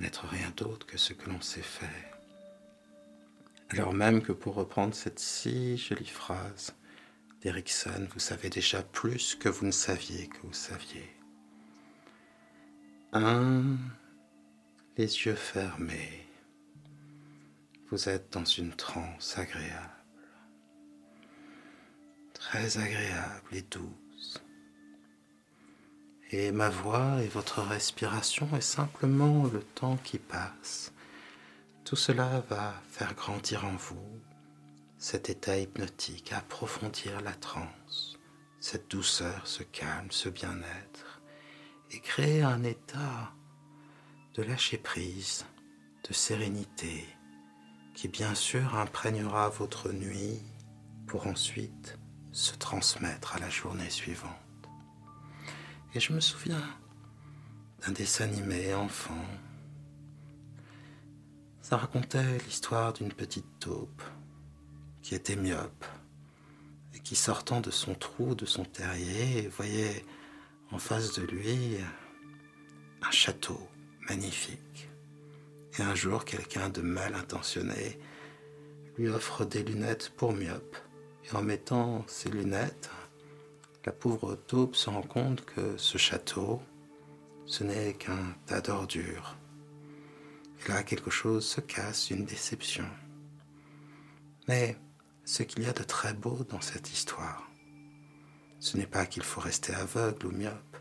n'être 0.00 0.26
rien 0.26 0.50
d'autre 0.56 0.86
que 0.86 0.98
ce 0.98 1.12
que 1.12 1.28
l'on 1.28 1.40
sait 1.40 1.62
faire 1.62 2.18
alors 3.70 3.92
même 3.92 4.22
que 4.22 4.32
pour 4.32 4.54
reprendre 4.54 4.94
cette 4.94 5.18
si 5.18 5.76
jolie 5.76 6.06
phrase 6.06 6.74
d'Erickson, 7.42 8.08
vous 8.12 8.18
savez 8.18 8.48
déjà 8.48 8.82
plus 8.82 9.34
que 9.34 9.50
vous 9.50 9.66
ne 9.66 9.70
saviez 9.72 10.28
que 10.28 10.38
vous 10.42 10.54
saviez. 10.54 11.08
Un, 13.12 13.76
les 14.96 15.24
yeux 15.24 15.34
fermés, 15.34 16.26
vous 17.90 18.08
êtes 18.08 18.32
dans 18.32 18.44
une 18.44 18.74
transe 18.74 19.36
agréable, 19.36 19.97
très 22.48 22.78
agréable 22.78 23.50
et 23.52 23.60
douce. 23.60 24.42
Et 26.30 26.50
ma 26.50 26.70
voix 26.70 27.22
et 27.22 27.28
votre 27.28 27.60
respiration 27.60 28.48
est 28.56 28.62
simplement 28.62 29.44
le 29.52 29.60
temps 29.60 29.98
qui 29.98 30.18
passe. 30.18 30.94
Tout 31.84 31.96
cela 31.96 32.42
va 32.48 32.72
faire 32.90 33.14
grandir 33.14 33.66
en 33.66 33.76
vous 33.76 34.18
cet 34.96 35.28
état 35.28 35.58
hypnotique, 35.58 36.32
approfondir 36.32 37.20
la 37.20 37.32
transe, 37.32 38.18
cette 38.60 38.90
douceur, 38.90 39.46
ce 39.46 39.62
calme, 39.62 40.10
ce 40.10 40.30
bien-être, 40.30 41.20
et 41.90 42.00
créer 42.00 42.42
un 42.42 42.64
état 42.64 43.34
de 44.34 44.42
lâcher 44.42 44.78
prise, 44.78 45.44
de 46.08 46.14
sérénité, 46.14 47.06
qui 47.94 48.08
bien 48.08 48.34
sûr 48.34 48.74
imprégnera 48.74 49.50
votre 49.50 49.92
nuit 49.92 50.40
pour 51.06 51.26
ensuite 51.26 51.98
se 52.32 52.54
transmettre 52.54 53.36
à 53.36 53.38
la 53.38 53.50
journée 53.50 53.90
suivante. 53.90 54.32
Et 55.94 56.00
je 56.00 56.12
me 56.12 56.20
souviens 56.20 56.62
d'un 57.84 57.92
dessin 57.92 58.24
animé 58.24 58.74
enfant 58.74 59.24
ça 61.68 61.76
racontait 61.76 62.38
l'histoire 62.46 62.94
d'une 62.94 63.12
petite 63.12 63.58
taupe 63.60 64.02
qui 65.02 65.14
était 65.14 65.36
myope 65.36 65.84
et 66.94 66.98
qui 67.00 67.14
sortant 67.14 67.60
de 67.60 67.70
son 67.70 67.94
trou, 67.94 68.34
de 68.34 68.46
son 68.46 68.64
terrier, 68.64 69.48
voyait 69.48 70.02
en 70.72 70.78
face 70.78 71.12
de 71.12 71.26
lui 71.26 71.76
un 73.02 73.10
château 73.10 73.60
magnifique. 74.08 74.88
Et 75.78 75.82
un 75.82 75.94
jour, 75.94 76.24
quelqu'un 76.24 76.70
de 76.70 76.80
mal 76.80 77.14
intentionné 77.14 78.00
lui 78.96 79.10
offre 79.10 79.44
des 79.44 79.62
lunettes 79.62 80.10
pour 80.16 80.32
myope. 80.32 80.78
Et 81.28 81.36
en 81.36 81.42
mettant 81.42 82.04
ses 82.06 82.30
lunettes, 82.30 82.90
la 83.84 83.92
pauvre 83.92 84.34
taupe 84.34 84.76
se 84.76 84.88
rend 84.88 85.02
compte 85.02 85.44
que 85.44 85.76
ce 85.76 85.98
château, 85.98 86.62
ce 87.46 87.64
n'est 87.64 87.94
qu'un 87.94 88.34
tas 88.46 88.60
d'ordures. 88.60 89.36
Et 90.64 90.68
là, 90.68 90.82
quelque 90.82 91.10
chose 91.10 91.46
se 91.46 91.60
casse, 91.60 92.10
une 92.10 92.24
déception. 92.24 92.88
Mais 94.48 94.76
ce 95.24 95.42
qu'il 95.42 95.62
y 95.62 95.66
a 95.66 95.72
de 95.72 95.82
très 95.82 96.14
beau 96.14 96.44
dans 96.48 96.60
cette 96.60 96.90
histoire, 96.90 97.50
ce 98.60 98.76
n'est 98.76 98.86
pas 98.86 99.06
qu'il 99.06 99.22
faut 99.22 99.40
rester 99.40 99.74
aveugle 99.74 100.26
ou 100.26 100.30
myope, 100.30 100.76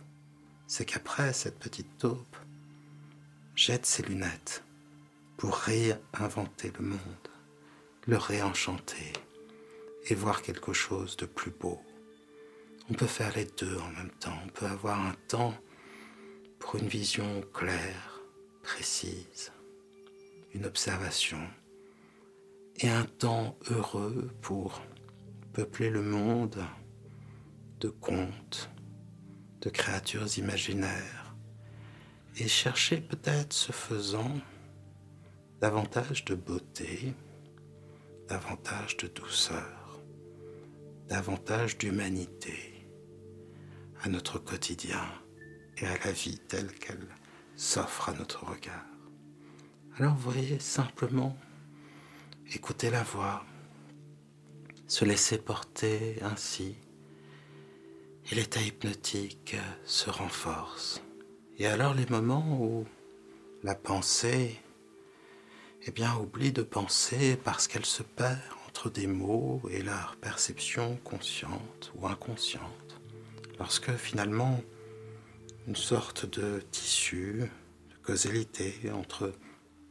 c'est 0.65 0.85
qu'après, 0.85 1.33
cette 1.33 1.59
petite 1.59 1.97
taupe 1.97 2.37
jette 3.55 3.85
ses 3.85 4.03
lunettes 4.03 4.63
pour 5.35 5.55
réinventer 5.55 6.71
le 6.79 6.85
monde, 6.85 7.27
le 8.05 8.17
réenchanter 8.17 9.13
et 10.07 10.15
voir 10.15 10.41
quelque 10.41 10.73
chose 10.73 11.17
de 11.17 11.25
plus 11.25 11.51
beau. 11.51 11.79
On 12.89 12.93
peut 12.93 13.07
faire 13.07 13.35
les 13.35 13.45
deux 13.45 13.77
en 13.77 13.89
même 13.89 14.11
temps, 14.19 14.37
on 14.45 14.49
peut 14.49 14.65
avoir 14.65 14.99
un 15.05 15.15
temps 15.27 15.53
pour 16.59 16.75
une 16.77 16.87
vision 16.87 17.41
claire, 17.53 18.21
précise, 18.63 19.51
une 20.53 20.65
observation 20.65 21.41
et 22.77 22.89
un 22.89 23.03
temps 23.03 23.57
heureux 23.69 24.29
pour 24.41 24.81
peupler 25.53 25.89
le 25.89 26.01
monde 26.01 26.63
de 27.79 27.89
contes, 27.89 28.69
de 29.61 29.69
créatures 29.69 30.37
imaginaires 30.37 31.35
et 32.37 32.47
chercher 32.47 33.01
peut-être 33.01 33.53
ce 33.53 33.71
faisant 33.71 34.39
davantage 35.59 36.23
de 36.25 36.35
beauté, 36.35 37.13
davantage 38.27 38.97
de 38.97 39.07
douceur, 39.07 39.86
davantage 41.07 41.77
d'humanité 41.77 42.85
à 44.03 44.09
notre 44.09 44.39
quotidien 44.39 45.03
et 45.77 45.85
à 45.85 45.97
la 46.05 46.11
vie 46.11 46.37
telle 46.37 46.71
qu'elle 46.73 47.07
s'offre 47.55 48.09
à 48.09 48.13
notre 48.13 48.45
regard. 48.45 48.85
Alors 49.97 50.15
voyez 50.15 50.59
simplement 50.59 51.37
écouter 52.53 52.89
la 52.89 53.03
voix, 53.03 53.45
se 54.87 55.05
laisser 55.05 55.37
porter 55.37 56.17
ainsi, 56.21 56.75
et 58.29 58.35
l'état 58.35 58.61
hypnotique 58.61 59.55
se 59.85 60.09
renforce. 60.09 61.01
Et 61.57 61.67
alors 61.67 61.93
les 61.93 62.05
moments 62.05 62.59
où 62.61 62.85
la 63.63 63.75
pensée, 63.75 64.61
eh 65.85 65.91
bien, 65.91 66.15
oublie 66.17 66.51
de 66.51 66.61
penser 66.61 67.37
parce 67.37 67.67
qu'elle 67.67 67.85
se 67.85 68.03
perd 68.03 68.56
des 68.85 69.07
mots 69.07 69.61
et 69.71 69.81
leur 69.81 70.15
perception 70.17 70.97
consciente 71.03 71.91
ou 71.95 72.07
inconsciente, 72.07 73.01
lorsque 73.57 73.91
finalement 73.93 74.61
une 75.67 75.75
sorte 75.75 76.25
de 76.39 76.61
tissu, 76.71 77.49
de 77.89 77.95
causalité 78.03 78.91
entre 78.93 79.33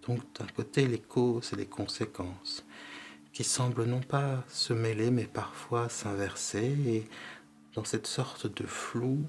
Donc 0.06 0.20
d'un 0.38 0.46
côté 0.46 0.86
les 0.86 1.00
causes 1.00 1.52
et 1.52 1.56
les 1.56 1.66
conséquences 1.66 2.64
qui 3.32 3.42
semblent 3.42 3.84
non 3.84 4.00
pas 4.00 4.44
se 4.48 4.72
mêler 4.72 5.10
mais 5.10 5.26
parfois 5.26 5.88
s'inverser 5.88 6.76
et 6.86 7.08
dans 7.74 7.84
cette 7.84 8.06
sorte 8.06 8.46
de 8.46 8.66
flou, 8.66 9.26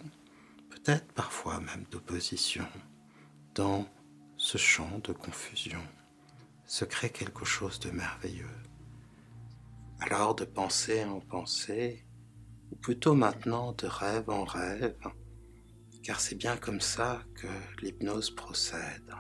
peut-être 0.70 1.12
parfois 1.14 1.60
même 1.60 1.86
d'opposition, 1.92 2.68
dans 3.56 3.86
ce 4.38 4.58
champ 4.58 5.02
de 5.04 5.12
confusion, 5.12 5.82
se 6.66 6.86
crée 6.86 7.10
quelque 7.10 7.44
chose 7.44 7.80
de 7.80 7.90
merveilleux. 7.90 8.46
Alors 10.00 10.36
de 10.36 10.46
pensée 10.46 11.04
en 11.04 11.20
pensée, 11.20 12.06
ou 12.72 12.76
plutôt 12.76 13.16
maintenant 13.16 13.74
de 13.74 13.88
rêve 13.88 14.30
en 14.30 14.44
rêve, 14.44 14.96
car 16.04 16.20
c'est 16.20 16.36
bien 16.36 16.56
comme 16.56 16.82
ça 16.82 17.24
que 17.36 17.48
l'hypnose 17.82 18.32
procède. 18.32 19.14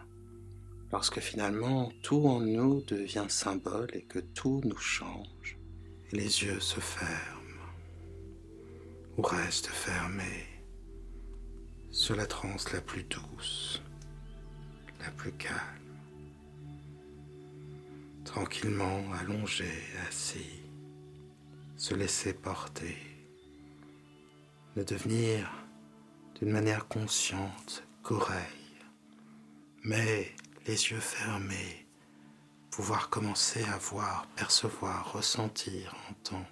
Lorsque 0.92 1.20
finalement 1.20 1.92
tout 2.04 2.26
en 2.28 2.40
nous 2.40 2.82
devient 2.82 3.26
symbole 3.28 3.90
et 3.94 4.04
que 4.04 4.20
tout 4.20 4.62
nous 4.64 4.78
change, 4.78 5.58
et 6.12 6.16
les 6.16 6.44
yeux 6.44 6.60
se 6.60 6.80
ferment, 6.80 7.74
ou 9.18 9.22
restent 9.24 9.68
fermés, 9.68 10.48
sur 11.92 12.16
la 12.16 12.28
transe 12.28 12.72
la 12.72 12.82
plus 12.82 13.04
douce, 13.04 13.82
la 15.02 15.10
plus 15.12 15.34
calme, 15.34 15.58
tranquillement 18.24 19.04
allongé, 19.20 19.72
assis, 20.08 20.57
se 21.78 21.94
laisser 21.94 22.34
porter, 22.34 22.98
ne 24.76 24.84
devenir 24.84 25.48
d'une 26.36 26.50
manière 26.50 26.88
consciente 26.88 27.84
qu'oreille, 28.02 28.82
mais 29.84 30.32
les 30.66 30.90
yeux 30.90 31.00
fermés, 31.00 31.88
pouvoir 32.72 33.10
commencer 33.10 33.64
à 33.64 33.78
voir, 33.78 34.28
percevoir, 34.36 35.14
ressentir, 35.14 35.96
entendre 36.10 36.48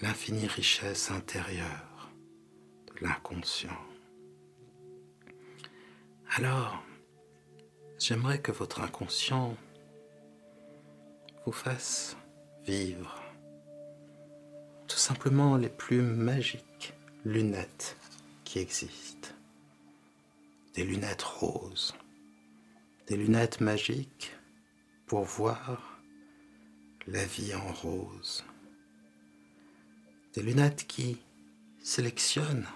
l'infinie 0.00 0.46
richesse 0.46 1.10
intérieure 1.10 2.10
de 2.86 3.04
l'inconscient. 3.04 3.76
Alors, 6.36 6.80
j'aimerais 7.98 8.40
que 8.40 8.52
votre 8.52 8.82
inconscient 8.82 9.56
vous 11.44 11.52
fasse 11.52 12.16
vivre 12.64 13.27
tout 14.88 14.96
simplement 14.96 15.56
les 15.56 15.68
plus 15.68 16.00
magiques 16.00 16.94
lunettes 17.24 17.96
qui 18.44 18.58
existent. 18.58 19.28
Des 20.74 20.84
lunettes 20.84 21.22
roses, 21.22 21.94
des 23.06 23.16
lunettes 23.16 23.60
magiques 23.60 24.34
pour 25.06 25.24
voir 25.24 26.00
la 27.06 27.24
vie 27.24 27.54
en 27.54 27.72
rose. 27.72 28.44
Des 30.34 30.42
lunettes 30.42 30.86
qui 30.86 31.18
sélectionnent 31.82 32.66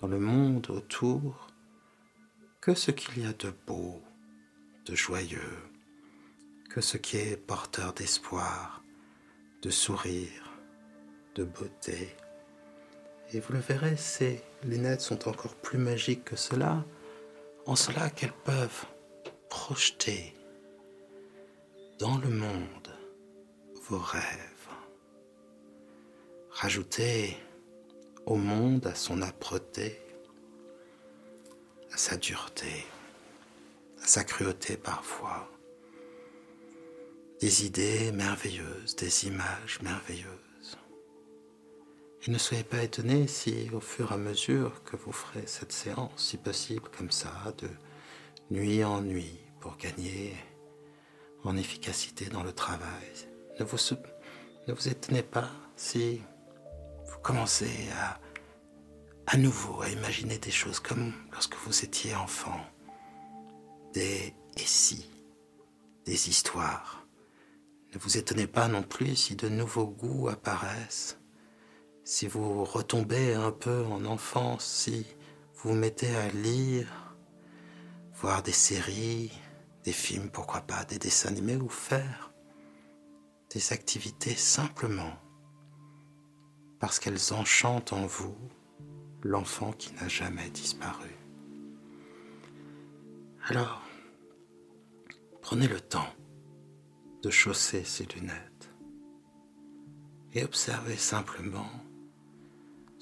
dans 0.00 0.08
le 0.08 0.20
monde 0.20 0.70
autour 0.70 1.48
que 2.60 2.74
ce 2.74 2.90
qu'il 2.90 3.22
y 3.22 3.26
a 3.26 3.32
de 3.32 3.52
beau, 3.66 4.02
de 4.86 4.94
joyeux, 4.94 5.58
que 6.70 6.80
ce 6.80 6.96
qui 6.96 7.16
est 7.16 7.36
porteur 7.36 7.92
d'espoir, 7.94 8.82
de 9.62 9.70
sourire, 9.70 10.47
beauté. 11.44 12.14
Et 13.32 13.40
vous 13.40 13.52
le 13.52 13.58
verrez, 13.58 13.96
ces 13.96 14.42
lunettes 14.64 15.00
sont 15.00 15.28
encore 15.28 15.54
plus 15.54 15.78
magiques 15.78 16.24
que 16.24 16.36
cela, 16.36 16.84
en 17.66 17.76
cela 17.76 18.08
qu'elles 18.10 18.32
peuvent 18.44 18.86
projeter 19.48 20.34
dans 21.98 22.16
le 22.18 22.30
monde 22.30 22.94
vos 23.88 23.98
rêves. 23.98 24.22
Rajoutez 26.50 27.36
au 28.26 28.36
monde, 28.36 28.86
à 28.86 28.94
son 28.94 29.22
âpreté, 29.22 30.00
à 31.92 31.96
sa 31.96 32.16
dureté, 32.16 32.86
à 34.02 34.06
sa 34.06 34.24
cruauté 34.24 34.76
parfois, 34.76 35.50
des 37.40 37.66
idées 37.66 38.12
merveilleuses, 38.12 38.96
des 38.96 39.26
images 39.26 39.80
merveilleuses. 39.82 40.47
Ne 42.28 42.36
soyez 42.36 42.62
pas 42.62 42.82
étonnés 42.82 43.26
si 43.26 43.70
au 43.72 43.80
fur 43.80 44.10
et 44.10 44.14
à 44.14 44.18
mesure 44.18 44.84
que 44.84 44.96
vous 44.96 45.12
ferez 45.12 45.46
cette 45.46 45.72
séance, 45.72 46.10
si 46.16 46.36
possible 46.36 46.86
comme 46.94 47.10
ça, 47.10 47.32
de 47.56 47.70
nuit 48.50 48.84
en 48.84 49.00
nuit 49.00 49.40
pour 49.60 49.78
gagner 49.78 50.36
en 51.44 51.56
efficacité 51.56 52.26
dans 52.26 52.42
le 52.42 52.52
travail. 52.52 53.08
Ne 53.58 53.64
vous, 53.64 53.78
ne 54.66 54.74
vous 54.74 54.88
étonnez 54.88 55.22
pas 55.22 55.48
si 55.74 56.20
vous 57.06 57.18
commencez 57.22 57.88
à, 57.98 58.20
à 59.26 59.38
nouveau 59.38 59.80
à 59.80 59.88
imaginer 59.88 60.36
des 60.36 60.50
choses 60.50 60.80
comme 60.80 61.14
lorsque 61.32 61.56
vous 61.56 61.82
étiez 61.82 62.14
enfant, 62.14 62.60
des 63.94 64.34
et 64.54 64.66
si, 64.66 65.08
des 66.04 66.28
histoires. 66.28 67.06
Ne 67.94 67.98
vous 67.98 68.18
étonnez 68.18 68.46
pas 68.46 68.68
non 68.68 68.82
plus 68.82 69.16
si 69.16 69.34
de 69.34 69.48
nouveaux 69.48 69.86
goûts 69.86 70.28
apparaissent, 70.28 71.17
si 72.18 72.26
vous 72.26 72.64
retombez 72.64 73.34
un 73.34 73.52
peu 73.52 73.84
en 73.84 74.04
enfance, 74.04 74.66
si 74.66 75.06
vous 75.54 75.70
vous 75.70 75.76
mettez 75.76 76.12
à 76.16 76.28
lire 76.30 77.14
voir 78.12 78.42
des 78.42 78.50
séries, 78.50 79.30
des 79.84 79.92
films, 79.92 80.28
pourquoi 80.28 80.62
pas, 80.62 80.84
des 80.84 80.98
dessins 80.98 81.28
animés 81.28 81.54
ou 81.54 81.68
faire 81.68 82.32
des 83.50 83.72
activités 83.72 84.34
simplement 84.34 85.12
parce 86.80 86.98
qu'elles 86.98 87.32
enchantent 87.32 87.92
en 87.92 88.04
vous 88.06 88.34
l'enfant 89.22 89.70
qui 89.70 89.94
n'a 89.94 90.08
jamais 90.08 90.50
disparu. 90.50 91.14
Alors, 93.46 93.80
prenez 95.40 95.68
le 95.68 95.80
temps 95.80 96.12
de 97.22 97.30
chausser 97.30 97.84
ces 97.84 98.06
lunettes 98.06 98.70
et 100.34 100.42
observez 100.42 100.96
simplement 100.96 101.70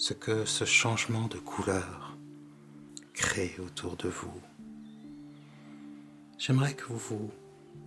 ce 0.06 0.14
que 0.14 0.44
ce 0.44 0.64
changement 0.64 1.26
de 1.26 1.38
couleur 1.38 2.16
crée 3.12 3.56
autour 3.58 3.96
de 3.96 4.08
vous. 4.08 4.40
J'aimerais 6.38 6.74
que 6.74 6.92
vous, 6.92 7.32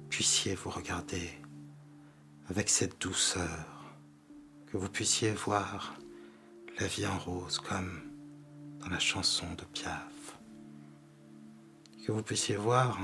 puissiez 0.09 0.53
vous 0.53 0.69
regarder 0.69 1.29
avec 2.49 2.67
cette 2.67 2.99
douceur, 2.99 3.85
que 4.67 4.75
vous 4.75 4.89
puissiez 4.89 5.31
voir 5.31 5.95
la 6.77 6.87
vie 6.87 7.07
en 7.07 7.17
rose 7.17 7.57
comme 7.57 8.01
dans 8.81 8.89
la 8.89 8.99
chanson 8.99 9.47
de 9.57 9.63
Piaf, 9.63 10.37
que 12.05 12.11
vous 12.11 12.21
puissiez 12.21 12.57
voir 12.57 12.99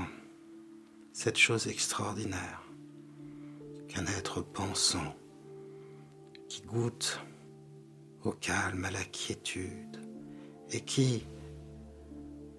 cette 1.14 1.38
chose 1.38 1.68
extraordinaire 1.68 2.60
qu'un 3.88 4.04
être 4.08 4.42
pensant 4.42 5.16
qui 6.50 6.60
goûte 6.60 7.18
au 8.26 8.32
calme, 8.32 8.84
à 8.84 8.90
la 8.90 9.04
quiétude 9.04 10.00
et 10.70 10.80
qui, 10.80 11.24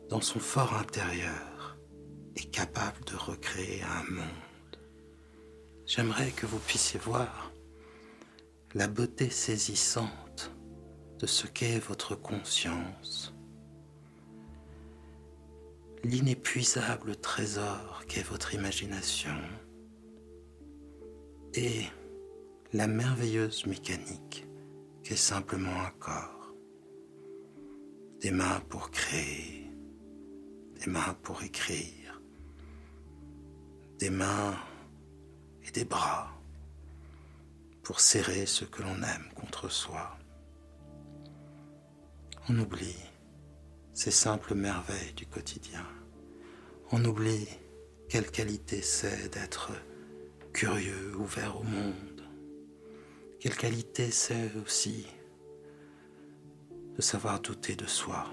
dans 0.10 0.22
son 0.22 0.40
fort 0.40 0.74
intérieur, 0.74 1.78
est 2.36 2.50
capable 2.52 3.04
de 3.06 3.16
recréer 3.16 3.82
un 3.84 4.04
monde. 4.10 4.80
J'aimerais 5.86 6.32
que 6.32 6.46
vous 6.46 6.60
puissiez 6.60 7.00
voir 7.00 7.52
la 8.74 8.88
beauté 8.88 9.30
saisissante 9.30 10.52
de 11.20 11.26
ce 11.26 11.48
qu'est 11.48 11.80
votre 11.80 12.16
conscience, 12.16 13.34
l'inépuisable 16.04 17.18
trésor 17.18 18.04
qu'est 18.08 18.24
votre 18.24 18.54
imagination 18.54 19.36
et 21.54 21.84
la 22.72 22.88
merveilleuse 22.88 23.66
mécanique 23.66 24.47
simplement 25.16 25.82
un 25.82 25.92
corps, 26.00 26.54
des 28.20 28.32
mains 28.32 28.62
pour 28.70 28.92
créer, 28.92 29.70
des 30.80 30.90
mains 30.90 31.16
pour 31.24 31.44
écrire, 31.44 32.22
des 34.00 34.10
mains 34.10 34.58
et 35.66 35.72
des 35.72 35.86
bras 35.86 36.32
pour 37.84 38.00
serrer 38.00 38.46
ce 38.46 38.66
que 38.66 38.82
l'on 38.82 38.98
aime 38.98 39.30
contre 39.36 39.70
soi. 39.70 40.18
On 42.50 42.60
oublie 42.60 42.98
ces 43.94 44.12
simples 44.12 44.56
merveilles 44.56 45.14
du 45.14 45.26
quotidien. 45.26 45.86
On 46.92 47.04
oublie 47.06 47.48
quelle 48.10 48.30
qualité 48.30 48.82
c'est 48.82 49.34
d'être 49.34 49.72
curieux, 50.54 51.16
ouvert 51.18 51.60
au 51.60 51.64
monde. 51.64 52.07
Quelle 53.40 53.56
qualité 53.56 54.10
c'est 54.10 54.52
aussi 54.56 55.06
de 56.96 57.02
savoir 57.02 57.40
douter 57.40 57.76
de 57.76 57.86
soi 57.86 58.26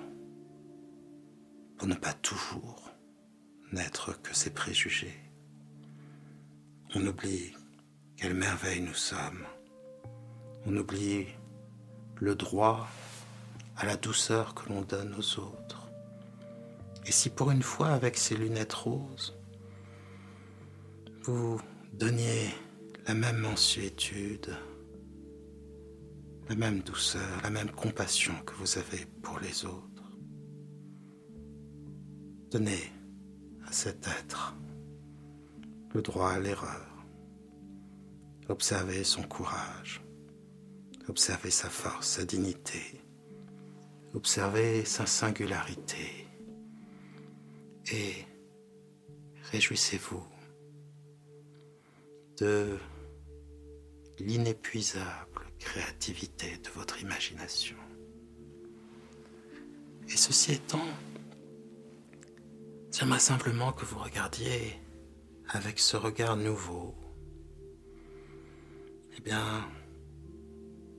pour 1.77 1.87
ne 1.87 1.95
pas 1.95 2.15
toujours 2.15 2.91
n'être 3.73 4.21
que 4.23 4.35
ses 4.35 4.51
préjugés. 4.51 5.21
On 6.95 7.07
oublie 7.07 7.53
quelle 8.17 8.35
merveille 8.35 8.81
nous 8.81 8.95
sommes. 8.95 9.45
On 10.65 10.75
oublie 10.77 11.27
le 12.17 12.35
droit 12.35 12.89
à 13.77 13.85
la 13.85 13.97
douceur 13.97 14.55
que 14.55 14.69
l'on 14.71 14.83
donne 14.83 15.15
aux 15.19 15.41
autres. 15.41 15.91
Et 17.07 17.13
si 17.13 17.29
pour 17.29 17.51
une 17.51 17.63
fois, 17.63 17.89
avec 17.89 18.17
ces 18.17 18.37
lunettes 18.37 18.73
roses, 18.73 19.37
vous 21.25 21.61
donniez 21.93 22.49
la 23.07 23.15
même 23.15 23.39
mansuétude, 23.39 24.57
la 26.49 26.55
même 26.57 26.81
douceur, 26.81 27.41
la 27.43 27.51
même 27.51 27.71
compassion 27.71 28.35
que 28.45 28.55
vous 28.55 28.79
avez 28.79 29.07
pour 29.23 29.39
les 29.41 29.65
autres, 29.65 30.19
donnez 32.51 32.93
à 33.67 33.73
cet 33.73 34.07
être 34.07 34.55
le 35.95 36.03
droit 36.03 36.31
à 36.31 36.41
l'erreur. 36.41 36.91
Observez 38.49 39.05
son 39.05 39.23
courage, 39.23 40.03
observez 41.09 41.51
sa 41.51 41.71
force, 41.71 42.09
sa 42.09 42.25
dignité, 42.25 43.01
observez 44.13 44.85
sa 44.85 45.07
singularité. 45.07 46.27
Et 47.91 48.27
réjouissez-vous 49.51 50.25
de 52.39 52.79
l'inépuisable 54.19 55.34
créativité 55.65 56.59
de 56.59 56.69
votre 56.71 57.01
imagination. 57.01 57.77
Et 60.07 60.17
ceci 60.17 60.53
étant, 60.53 60.87
j'aimerais 62.93 63.19
simplement 63.19 63.73
que 63.73 63.87
vous 63.87 63.99
regardiez 63.99 64.79
avec 65.49 65.79
ce 65.79 65.97
regard 65.97 66.37
nouveau, 66.37 66.95
eh 69.17 69.21
bien, 69.23 69.67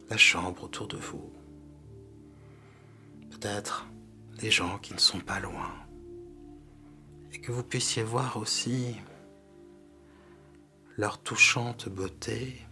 la 0.10 0.18
chambre 0.18 0.64
autour 0.64 0.88
de 0.88 0.98
vous, 0.98 1.32
peut-être 3.30 3.88
les 4.42 4.50
gens 4.52 4.80
qui 4.80 4.94
ne 4.94 5.00
sont 5.00 5.20
pas 5.20 5.40
loin, 5.40 5.74
et 7.32 7.40
que 7.40 7.52
vous 7.52 7.64
puissiez 7.64 8.04
voir 8.04 8.38
aussi 8.38 8.96
leur 10.98 11.22
touchante 11.22 11.88
beauté, 11.88 12.65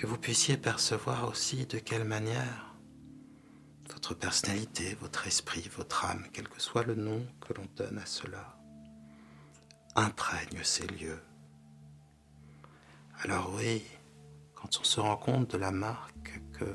que 0.00 0.06
vous 0.06 0.16
puissiez 0.16 0.56
percevoir 0.56 1.28
aussi 1.28 1.66
de 1.66 1.78
quelle 1.78 2.04
manière 2.04 2.74
votre 3.92 4.14
personnalité, 4.14 4.94
votre 4.94 5.26
esprit, 5.26 5.68
votre 5.76 6.06
âme, 6.06 6.26
quel 6.32 6.48
que 6.48 6.58
soit 6.58 6.84
le 6.84 6.94
nom 6.94 7.26
que 7.42 7.52
l'on 7.52 7.66
donne 7.76 7.98
à 7.98 8.06
cela, 8.06 8.56
imprègne 9.96 10.62
ces 10.62 10.86
lieux. 10.86 11.22
Alors 13.24 13.52
oui, 13.54 13.84
quand 14.54 14.78
on 14.80 14.84
se 14.84 15.00
rend 15.00 15.18
compte 15.18 15.50
de 15.50 15.58
la 15.58 15.70
marque 15.70 16.40
que 16.54 16.74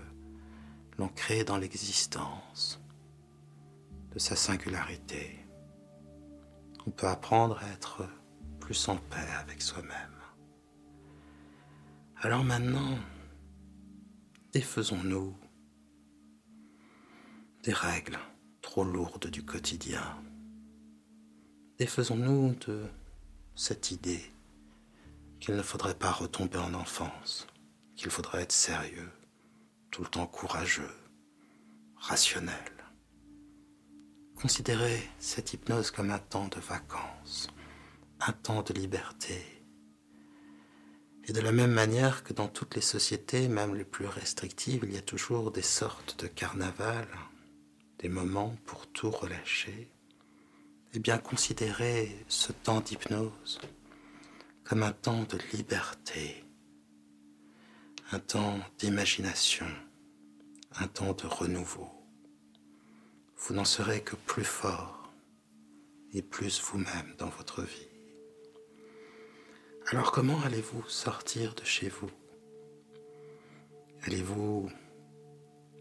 l'on 0.99 1.07
crée 1.07 1.43
dans 1.43 1.57
l'existence, 1.57 2.79
de 4.11 4.19
sa 4.19 4.35
singularité, 4.35 5.39
on 6.85 6.91
peut 6.91 7.07
apprendre 7.07 7.57
à 7.57 7.67
être 7.69 8.07
plus 8.59 8.88
en 8.88 8.97
paix 8.97 9.31
avec 9.39 9.63
soi-même. 9.63 10.15
Alors 12.17 12.43
maintenant, 12.43 12.99
défaisons-nous 14.55 15.35
des 17.63 17.73
règles 17.73 18.17
trop 18.61 18.85
lourdes 18.85 19.27
du 19.27 19.43
quotidien. 19.43 20.17
Défaisons-nous 21.77 22.55
de 22.65 22.85
cette 23.53 23.91
idée 23.91 24.23
qu'il 25.41 25.57
ne 25.57 25.61
faudrait 25.61 25.99
pas 25.99 26.13
retomber 26.13 26.57
en 26.57 26.73
enfance, 26.73 27.47
qu'il 27.97 28.09
faudrait 28.09 28.43
être 28.43 28.53
sérieux, 28.53 29.11
tout 29.91 30.03
le 30.03 30.07
temps 30.07 30.25
courageux, 30.25 30.95
rationnel. 31.97 32.71
Considérez 34.35 35.03
cette 35.19 35.51
hypnose 35.51 35.91
comme 35.91 36.11
un 36.11 36.19
temps 36.19 36.47
de 36.47 36.61
vacances, 36.61 37.49
un 38.21 38.31
temps 38.31 38.61
de 38.61 38.73
liberté. 38.73 39.54
Et 41.27 41.33
de 41.33 41.41
la 41.41 41.51
même 41.51 41.71
manière 41.71 42.23
que 42.23 42.33
dans 42.33 42.47
toutes 42.47 42.75
les 42.75 42.81
sociétés, 42.81 43.47
même 43.47 43.73
les 43.73 43.83
plus 43.83 44.05
restrictives, 44.05 44.81
il 44.83 44.93
y 44.93 44.97
a 44.97 45.01
toujours 45.01 45.51
des 45.51 45.63
sortes 45.63 46.21
de 46.21 46.27
carnaval, 46.27 47.07
des 47.97 48.09
moments 48.09 48.55
pour 48.65 48.85
tout 48.88 49.09
relâcher, 49.09 49.89
eh 50.93 50.99
bien 50.99 51.17
considérez 51.17 52.15
ce 52.27 52.51
temps 52.51 52.79
d'hypnose 52.79 53.59
comme 54.63 54.83
un 54.83 54.91
temps 54.91 55.23
de 55.23 55.38
liberté, 55.53 56.43
un 58.11 58.19
temps 58.19 58.59
d'imagination, 58.77 59.67
un 60.77 60.88
temps 60.88 61.13
de 61.13 61.25
renouveau. 61.25 61.89
Vous 63.38 63.53
n'en 63.53 63.65
serez 63.65 64.01
que 64.01 64.15
plus 64.15 64.45
fort 64.45 65.11
et 66.13 66.21
plus 66.21 66.61
vous-même 66.61 67.15
dans 67.17 67.29
votre 67.29 67.61
vie. 67.61 67.84
Alors 69.91 70.11
comment 70.11 70.41
allez-vous 70.41 70.83
sortir 70.89 71.53
de 71.53 71.63
chez 71.63 71.89
vous? 71.89 72.09
Allez-vous 74.01 74.67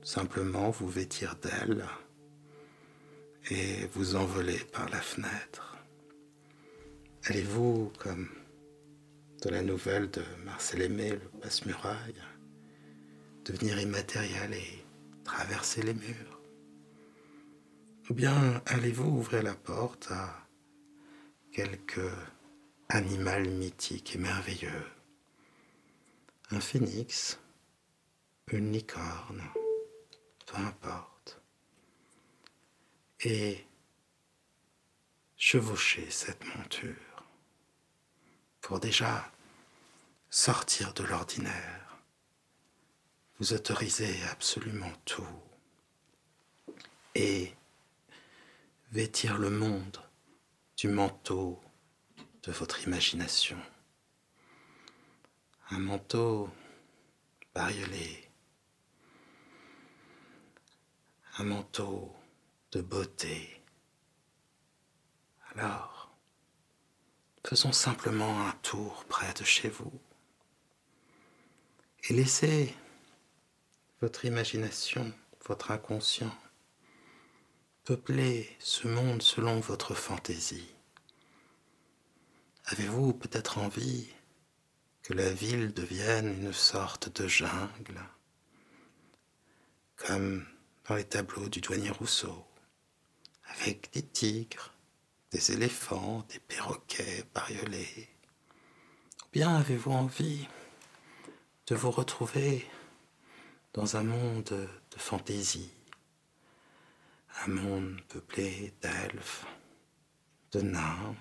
simplement 0.03 0.69
vous 0.69 0.89
vêtir 0.89 1.37
d'elle 1.37 1.87
et 3.49 3.87
vous 3.95 4.15
envoler 4.15 4.59
par 4.75 4.91
la 4.91 5.01
fenêtre? 5.01 5.79
Allez-vous, 7.25 7.93
comme 7.99 8.29
de 9.43 9.49
la 9.49 9.63
nouvelle 9.63 10.11
de 10.11 10.23
Marcel 10.45 10.83
Aimé, 10.83 11.13
le 11.13 11.41
passe-muraille, 11.41 12.23
devenir 13.47 13.81
immatériel 13.81 14.53
et 14.53 14.85
traverser 15.25 15.81
les 15.81 15.95
murs? 15.95 16.41
Ou 18.11 18.13
bien 18.13 18.63
allez-vous 18.67 19.09
ouvrir 19.09 19.43
la 19.43 19.55
porte 19.55 20.09
à 20.11 20.47
quelque 21.51 22.11
animal 22.89 23.49
mythique 23.49 24.15
et 24.15 24.19
merveilleux. 24.19 24.87
Un 26.51 26.61
phénix 26.61 27.39
Une 28.53 28.73
licorne 28.73 29.43
Peu 30.47 30.57
importe 30.57 31.41
et 33.21 33.65
chevaucher 35.37 36.11
cette 36.11 36.45
monture 36.57 37.25
pour 38.61 38.81
déjà 38.81 39.31
sortir 40.31 40.93
de 40.95 41.05
l'ordinaire, 41.05 41.99
vous 43.39 43.53
autorisez 43.53 44.23
absolument 44.31 44.93
tout 45.05 45.27
et 47.15 47.55
vêtir 48.93 49.39
le 49.39 49.51
monde 49.51 49.99
du 50.77 50.89
manteau 50.89 51.64
de 52.47 52.53
votre 52.53 52.83
imagination. 52.83 53.59
Un 55.71 55.79
manteau 55.79 56.51
bariolé, 57.55 58.29
un 61.39 61.45
manteau 61.45 62.15
de 62.73 62.83
beauté. 62.83 63.63
Alors, 65.55 66.15
faisons 67.47 67.73
simplement 67.73 68.47
un 68.47 68.53
tour 68.63 69.05
près 69.07 69.33
de 69.33 69.45
chez 69.45 69.71
vous 69.71 69.93
et 72.09 72.13
laissez 72.13 72.75
votre 74.03 74.27
imagination, 74.27 75.15
votre 75.47 75.71
inconscient, 75.71 76.35
peupler 77.85 78.55
ce 78.59 78.87
monde 78.87 79.23
selon 79.23 79.61
votre 79.61 79.95
fantaisie. 79.95 80.74
Avez-vous 82.67 83.13
peut-être 83.13 83.59
envie 83.59 84.09
que 85.03 85.13
la 85.13 85.31
ville 85.31 85.75
devienne 85.75 86.29
une 86.29 86.53
sorte 86.55 87.15
de 87.21 87.29
jungle, 87.29 88.01
comme 89.97 90.47
dans 90.89 90.95
les 90.95 91.05
tableaux 91.05 91.51
du 91.51 91.61
douanier 91.61 91.91
Rousseau 91.91 92.47
avec 93.45 93.93
des 93.93 94.03
tigres, 94.03 94.73
des 95.31 95.53
éléphants, 95.53 96.25
des 96.31 96.39
perroquets 96.39 97.25
bariolés? 97.35 98.09
Ou 99.25 99.29
bien 99.31 99.57
avez-vous 99.57 99.93
envie 99.93 100.49
de 101.67 101.75
vous 101.75 101.91
retrouver 101.91 102.67
dans 103.75 103.99
un 103.99 104.05
monde 104.05 104.45
de 104.91 104.99
fantaisie, 104.99 105.75
un 107.45 107.49
monde 107.49 108.01
peuplé 108.09 108.73
d'elfes, 108.81 109.45
de 110.53 110.63
nains, 110.63 111.15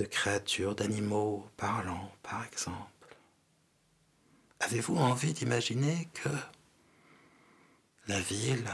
de 0.00 0.06
créatures, 0.06 0.74
d'animaux 0.74 1.46
parlants, 1.58 2.10
par 2.22 2.44
exemple 2.46 3.16
Avez-vous 4.60 4.96
envie 4.96 5.34
d'imaginer 5.34 6.08
que 6.14 6.30
la 8.06 8.20
ville 8.20 8.70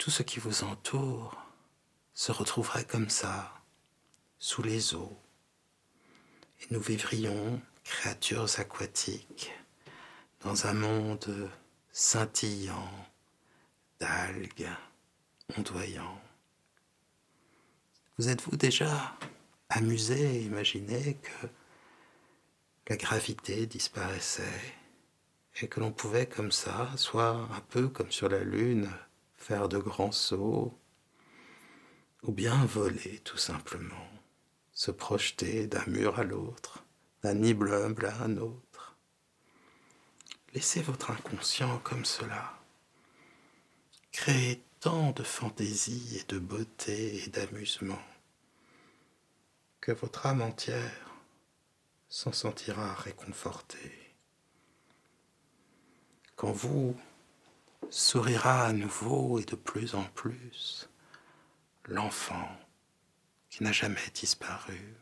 tout 0.00 0.10
ce 0.10 0.22
qui 0.22 0.40
vous 0.40 0.64
entoure 0.64 1.36
se 2.14 2.32
retrouverait 2.32 2.86
comme 2.86 3.10
ça, 3.10 3.52
sous 4.38 4.62
les 4.62 4.94
eaux, 4.94 5.16
et 6.60 6.66
nous 6.70 6.80
vivrions, 6.80 7.60
créatures 7.84 8.58
aquatiques, 8.58 9.52
dans 10.40 10.66
un 10.66 10.72
monde 10.72 11.50
scintillant 11.92 12.90
d'algues 14.00 14.70
ondoyant. 15.58 16.18
Vous 18.20 18.28
êtes-vous 18.28 18.58
déjà 18.58 19.16
amusé, 19.70 20.42
imaginé 20.42 21.16
que 21.22 21.46
la 22.90 22.98
gravité 22.98 23.64
disparaissait 23.64 24.74
et 25.62 25.68
que 25.68 25.80
l'on 25.80 25.90
pouvait 25.90 26.26
comme 26.26 26.52
ça, 26.52 26.90
soit 26.96 27.30
un 27.30 27.60
peu 27.70 27.88
comme 27.88 28.12
sur 28.12 28.28
la 28.28 28.44
Lune, 28.44 28.90
faire 29.38 29.70
de 29.70 29.78
grands 29.78 30.12
sauts, 30.12 30.78
ou 32.22 32.32
bien 32.32 32.62
voler 32.66 33.20
tout 33.24 33.38
simplement, 33.38 34.10
se 34.74 34.90
projeter 34.90 35.66
d'un 35.66 35.86
mur 35.86 36.18
à 36.18 36.24
l'autre, 36.24 36.84
d'un 37.22 37.42
immeuble 37.42 38.04
à 38.04 38.24
un 38.24 38.36
autre? 38.36 38.98
Laissez 40.52 40.82
votre 40.82 41.10
inconscient 41.10 41.78
comme 41.78 42.04
cela. 42.04 42.52
Créez 44.12 44.62
tant 44.80 45.12
de 45.12 45.22
fantaisie 45.22 46.18
et 46.18 46.30
de 46.30 46.38
beauté 46.38 47.24
et 47.24 47.28
d'amusement 47.30 47.98
que 49.80 49.92
votre 49.92 50.26
âme 50.26 50.42
entière 50.42 51.10
s'en 52.08 52.32
sentira 52.32 52.94
réconfortée. 52.94 54.14
Quand 56.36 56.52
vous 56.52 56.96
sourira 57.88 58.66
à 58.66 58.72
nouveau 58.72 59.38
et 59.38 59.44
de 59.44 59.56
plus 59.56 59.94
en 59.94 60.04
plus 60.04 60.88
l'enfant 61.86 62.48
qui 63.48 63.64
n'a 63.64 63.72
jamais 63.72 64.10
disparu. 64.14 64.94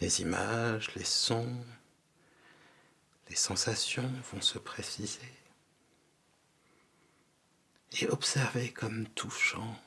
Les 0.00 0.20
images, 0.20 0.94
les 0.94 1.04
sons, 1.04 1.64
les 3.28 3.36
sensations 3.36 4.12
vont 4.32 4.42
se 4.42 4.58
préciser. 4.58 5.32
Et 8.00 8.08
observez 8.08 8.72
comme 8.72 9.06
tout 9.08 9.30
change. 9.30 9.83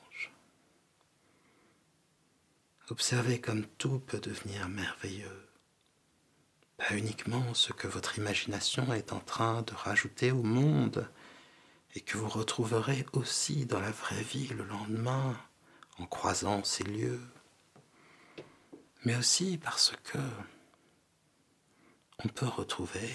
Observez 2.89 3.41
comme 3.41 3.65
tout 3.65 4.00
peut 4.00 4.19
devenir 4.19 4.69
merveilleux. 4.69 5.50
Pas 6.78 6.95
uniquement 6.95 7.54
ce 7.54 7.73
que 7.73 7.88
votre 7.88 8.17
imagination 8.17 8.93
est 8.93 9.12
en 9.12 9.19
train 9.19 9.62
de 9.63 9.73
rajouter 9.73 10.32
au 10.32 10.41
monde 10.41 11.10
et 11.95 12.02
que 12.02 12.17
vous 12.17 12.30
retrouverez 12.30 13.06
aussi 13.12 13.65
dans 13.65 13.82
la 13.82 13.91
vraie 13.91 14.23
vie 14.23 14.47
le 14.47 14.63
lendemain 14.63 15.38
en 15.97 16.06
croisant 16.06 16.63
ces 16.63 16.84
lieux, 16.84 17.19
mais 19.04 19.15
aussi 19.17 19.58
parce 19.58 19.93
que 20.04 20.19
on 22.23 22.30
peut 22.30 22.47
retrouver 22.47 23.10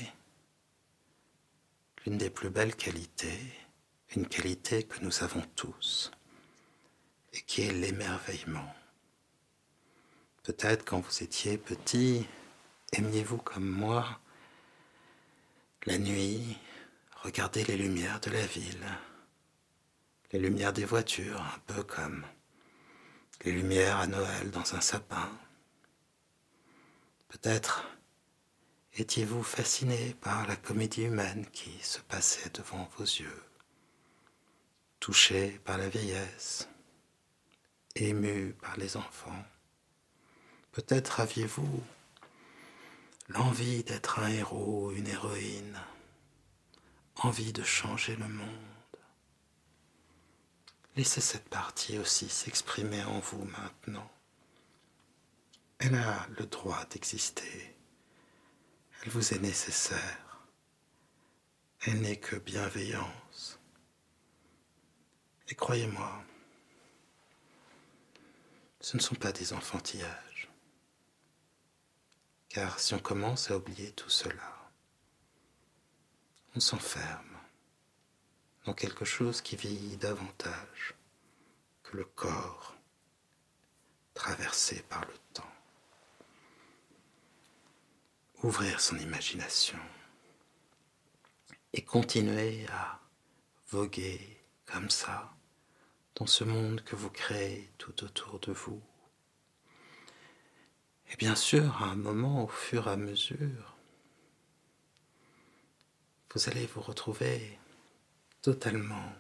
l'une 2.04 2.18
des 2.18 2.30
plus 2.30 2.50
belles 2.50 2.76
qualités, 2.76 3.40
une 4.16 4.26
qualité 4.26 4.82
que 4.82 5.00
nous 5.00 5.22
avons 5.22 5.42
tous, 5.56 6.10
et 7.32 7.40
qui 7.40 7.62
est 7.62 7.72
l'émerveillement. 7.72 8.74
Peut-être 10.42 10.84
quand 10.84 10.98
vous 10.98 11.22
étiez 11.22 11.56
petit, 11.56 12.26
aimiez-vous 12.92 13.38
comme 13.38 13.68
moi 13.68 14.18
la 15.86 15.98
nuit, 15.98 16.58
regarder 17.22 17.62
les 17.64 17.76
lumières 17.76 18.18
de 18.18 18.30
la 18.30 18.44
ville, 18.46 18.86
les 20.32 20.40
lumières 20.40 20.72
des 20.72 20.84
voitures, 20.84 21.40
un 21.40 21.58
peu 21.66 21.84
comme 21.84 22.24
les 23.44 23.52
lumières 23.52 23.98
à 23.98 24.08
Noël 24.08 24.50
dans 24.50 24.74
un 24.74 24.80
sapin. 24.80 25.30
Peut-être 27.28 27.84
étiez-vous 28.94 29.44
fasciné 29.44 30.14
par 30.20 30.48
la 30.48 30.56
comédie 30.56 31.04
humaine 31.04 31.46
qui 31.52 31.70
se 31.82 32.00
passait 32.00 32.50
devant 32.50 32.90
vos 32.98 33.04
yeux, 33.04 33.42
touché 34.98 35.60
par 35.64 35.78
la 35.78 35.88
vieillesse, 35.88 36.68
ému 37.94 38.54
par 38.60 38.76
les 38.76 38.96
enfants. 38.96 39.44
Peut-être 40.72 41.20
aviez-vous 41.20 41.82
l'envie 43.28 43.84
d'être 43.84 44.20
un 44.20 44.28
héros, 44.28 44.90
une 44.92 45.06
héroïne, 45.06 45.78
envie 47.16 47.52
de 47.52 47.62
changer 47.62 48.16
le 48.16 48.26
monde. 48.26 48.48
Laissez 50.96 51.20
cette 51.20 51.48
partie 51.50 51.98
aussi 51.98 52.28
s'exprimer 52.28 53.02
en 53.04 53.20
vous 53.20 53.44
maintenant. 53.44 54.10
Elle 55.78 55.94
a 55.94 56.26
le 56.38 56.46
droit 56.46 56.84
d'exister. 56.86 57.76
Elle 59.02 59.10
vous 59.10 59.34
est 59.34 59.40
nécessaire. 59.40 60.40
Elle 61.82 62.00
n'est 62.00 62.16
que 62.16 62.36
bienveillance. 62.36 63.60
Et 65.48 65.54
croyez-moi, 65.54 66.24
ce 68.80 68.96
ne 68.96 69.02
sont 69.02 69.16
pas 69.16 69.32
des 69.32 69.52
enfantillages. 69.52 70.31
Car 72.52 72.78
si 72.78 72.92
on 72.92 72.98
commence 72.98 73.50
à 73.50 73.56
oublier 73.56 73.92
tout 73.92 74.10
cela, 74.10 74.70
on 76.54 76.60
s'enferme 76.60 77.38
dans 78.66 78.74
quelque 78.74 79.06
chose 79.06 79.40
qui 79.40 79.56
vieillit 79.56 79.96
davantage 79.96 80.94
que 81.82 81.96
le 81.96 82.04
corps 82.04 82.76
traversé 84.12 84.82
par 84.82 85.00
le 85.00 85.16
temps. 85.32 85.50
Ouvrir 88.42 88.82
son 88.82 88.98
imagination 88.98 89.78
et 91.72 91.82
continuer 91.82 92.66
à 92.68 93.00
voguer 93.70 94.44
comme 94.66 94.90
ça 94.90 95.32
dans 96.16 96.26
ce 96.26 96.44
monde 96.44 96.82
que 96.84 96.96
vous 96.96 97.08
créez 97.08 97.72
tout 97.78 98.04
autour 98.04 98.40
de 98.40 98.52
vous. 98.52 98.82
Et 101.12 101.16
bien 101.16 101.36
sûr, 101.36 101.82
à 101.82 101.86
un 101.86 101.96
moment, 101.96 102.44
au 102.44 102.48
fur 102.48 102.88
et 102.88 102.92
à 102.92 102.96
mesure, 102.96 103.76
vous 106.34 106.48
allez 106.48 106.66
vous 106.66 106.80
retrouver 106.80 107.58
totalement 108.40 109.12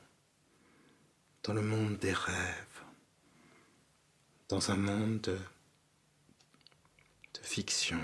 dans 1.42 1.52
le 1.52 1.60
monde 1.60 1.98
des 1.98 2.14
rêves, 2.14 2.82
dans 4.48 4.70
un 4.70 4.76
monde 4.76 5.20
de, 5.20 5.38
fiction, 7.42 8.00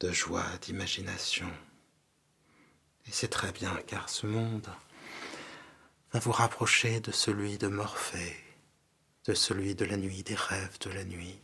de 0.00 0.10
joie, 0.10 0.46
d'imagination. 0.62 1.50
Et 3.06 3.10
c'est 3.10 3.28
très 3.28 3.52
bien 3.52 3.76
car 3.86 4.08
ce 4.08 4.26
monde 4.26 4.70
va 6.12 6.20
vous 6.20 6.32
rapprocher 6.32 7.00
de 7.00 7.12
celui 7.12 7.58
de 7.58 7.68
Morphée, 7.68 8.36
de 9.26 9.34
celui 9.34 9.74
de 9.74 9.84
la 9.84 9.98
nuit, 9.98 10.22
des 10.22 10.36
rêves 10.36 10.78
de 10.80 10.90
la 10.90 11.04
nuit, 11.04 11.38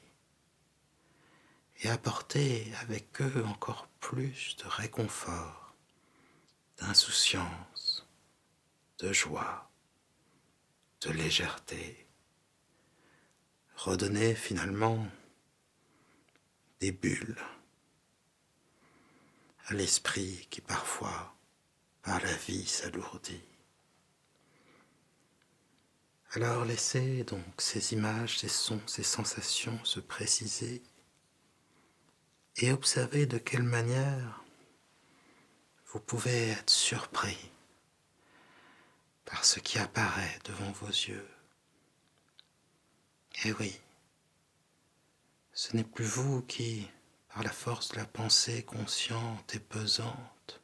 et 1.83 1.89
apporter 1.89 2.71
avec 2.83 3.21
eux 3.21 3.45
encore 3.47 3.87
plus 4.01 4.57
de 4.59 4.67
réconfort, 4.67 5.75
d'insouciance, 6.79 8.07
de 8.99 9.13
joie, 9.13 9.71
de 11.01 11.11
légèreté, 11.11 12.07
redonner 13.77 14.35
finalement 14.35 15.07
des 16.81 16.93
bulles 16.93 17.41
à 19.67 19.75
l'esprit 19.75 20.47
qui 20.51 20.61
parfois, 20.61 21.35
par 22.03 22.21
la 22.21 22.33
vie, 22.35 22.67
s'alourdit. 22.67 23.41
Alors 26.33 26.65
laissez 26.65 27.25
donc 27.25 27.45
ces 27.59 27.93
images, 27.93 28.39
ces 28.39 28.49
sons, 28.49 28.81
ces 28.87 29.03
sensations 29.03 29.83
se 29.85 30.01
préciser 30.01 30.83
et 32.57 32.73
observez 32.73 33.27
de 33.27 33.39
quelle 33.39 33.63
manière 33.63 34.43
vous 35.87 36.01
pouvez 36.01 36.51
être 36.51 36.71
surpris 36.71 37.51
par 39.25 39.45
ce 39.45 39.61
qui 39.61 39.79
apparaît 39.79 40.39
devant 40.45 40.71
vos 40.73 40.89
yeux. 40.89 41.29
Eh 43.45 43.53
oui, 43.53 43.81
ce 45.53 45.77
n'est 45.77 45.85
plus 45.85 46.05
vous 46.05 46.43
qui, 46.43 46.89
par 47.29 47.43
la 47.43 47.53
force 47.53 47.91
de 47.91 47.97
la 47.97 48.07
pensée 48.07 48.63
consciente 48.63 49.55
et 49.55 49.61
pesante, 49.61 50.61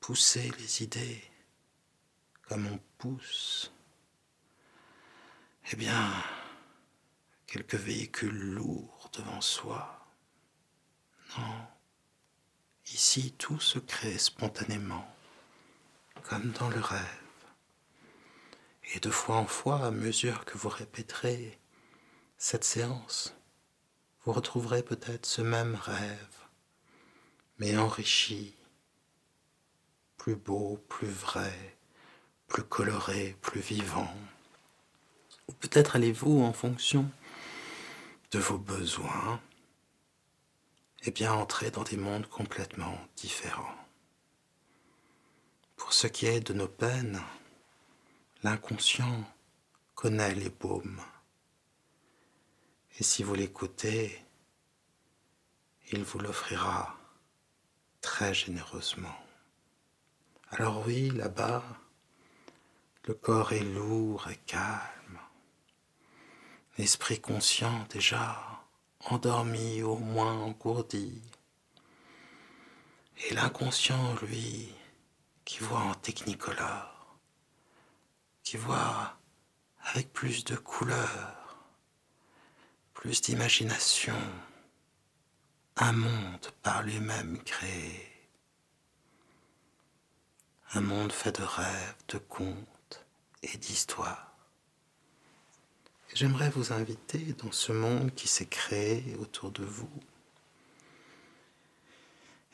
poussez 0.00 0.50
les 0.58 0.82
idées 0.82 1.22
comme 2.42 2.66
on 2.66 2.78
pousse, 2.98 3.72
eh 5.72 5.76
bien, 5.76 6.12
quelques 7.46 7.74
véhicules 7.74 8.52
lourds 8.52 9.10
devant 9.12 9.40
soi 9.40 9.95
Ici, 12.86 13.34
tout 13.36 13.60
se 13.60 13.78
crée 13.78 14.18
spontanément, 14.18 15.06
comme 16.22 16.50
dans 16.52 16.68
le 16.68 16.80
rêve. 16.80 17.02
Et 18.94 19.00
de 19.00 19.10
fois 19.10 19.36
en 19.36 19.46
fois, 19.46 19.84
à 19.84 19.90
mesure 19.90 20.44
que 20.44 20.56
vous 20.56 20.68
répéterez 20.68 21.58
cette 22.38 22.64
séance, 22.64 23.34
vous 24.24 24.32
retrouverez 24.32 24.82
peut-être 24.82 25.26
ce 25.26 25.42
même 25.42 25.74
rêve, 25.74 26.36
mais 27.58 27.76
enrichi, 27.76 28.54
plus 30.16 30.36
beau, 30.36 30.78
plus 30.88 31.08
vrai, 31.08 31.76
plus 32.48 32.62
coloré, 32.62 33.36
plus 33.42 33.60
vivant. 33.60 34.14
Ou 35.48 35.52
peut-être 35.52 35.96
allez-vous, 35.96 36.42
en 36.42 36.52
fonction 36.52 37.10
de 38.30 38.38
vos 38.38 38.58
besoins, 38.58 39.40
eh 41.08 41.12
bien 41.12 41.32
entrer 41.32 41.70
dans 41.70 41.84
des 41.84 41.96
mondes 41.96 42.26
complètement 42.26 42.98
différents. 43.14 43.76
Pour 45.76 45.92
ce 45.92 46.08
qui 46.08 46.26
est 46.26 46.40
de 46.40 46.52
nos 46.52 46.66
peines, 46.66 47.22
l'inconscient 48.42 49.24
connaît 49.94 50.34
les 50.34 50.50
baumes. 50.50 51.00
Et 52.98 53.04
si 53.04 53.22
vous 53.22 53.34
l'écoutez, 53.34 54.20
il 55.92 56.02
vous 56.02 56.18
l'offrira 56.18 56.98
très 58.00 58.34
généreusement. 58.34 59.16
Alors 60.50 60.84
oui, 60.88 61.10
là-bas, 61.10 61.62
le 63.04 63.14
corps 63.14 63.52
est 63.52 63.62
lourd 63.62 64.26
et 64.28 64.40
calme. 64.46 65.20
L'esprit 66.78 67.20
conscient 67.20 67.86
déjà 67.90 68.55
endormi, 69.10 69.82
au 69.82 69.96
moins 69.96 70.32
engourdi. 70.32 71.22
Et 73.28 73.34
l'inconscient, 73.34 74.14
lui, 74.22 74.72
qui 75.44 75.60
voit 75.60 75.80
en 75.80 75.94
technicolore, 75.94 77.16
qui 78.42 78.56
voit 78.56 79.16
avec 79.94 80.12
plus 80.12 80.44
de 80.44 80.56
couleurs, 80.56 81.56
plus 82.94 83.20
d'imagination, 83.22 84.18
un 85.76 85.92
monde 85.92 86.50
par 86.62 86.82
lui-même 86.82 87.42
créé, 87.44 88.12
un 90.72 90.80
monde 90.80 91.12
fait 91.12 91.38
de 91.38 91.44
rêves, 91.44 91.96
de 92.08 92.18
contes 92.18 93.06
et 93.42 93.56
d'histoires. 93.56 94.25
J'aimerais 96.18 96.48
vous 96.48 96.72
inviter 96.72 97.34
dans 97.34 97.52
ce 97.52 97.72
monde 97.72 98.14
qui 98.14 98.26
s'est 98.26 98.46
créé 98.46 99.14
autour 99.20 99.50
de 99.50 99.62
vous, 99.62 100.00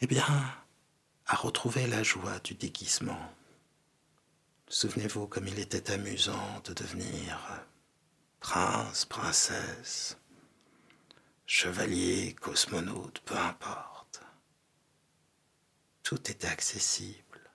eh 0.01 0.09
bien, 0.09 0.27
à 1.27 1.37
retrouver 1.37 1.87
la 1.87 2.03
joie 2.03 2.40
du 2.40 2.55
déguisement. 2.55 3.33
Souvenez-vous 4.66 5.29
comme 5.29 5.46
il 5.46 5.61
était 5.61 5.92
amusant 5.92 6.61
de 6.64 6.75
devenir 6.75 7.38
prince, 8.40 9.05
princesse, 9.05 10.18
chevalier, 11.46 12.35
cosmonaute, 12.40 13.20
peu 13.20 13.37
importe. 13.37 14.22
Tout 16.03 16.29
était 16.33 16.48
accessible. 16.48 17.48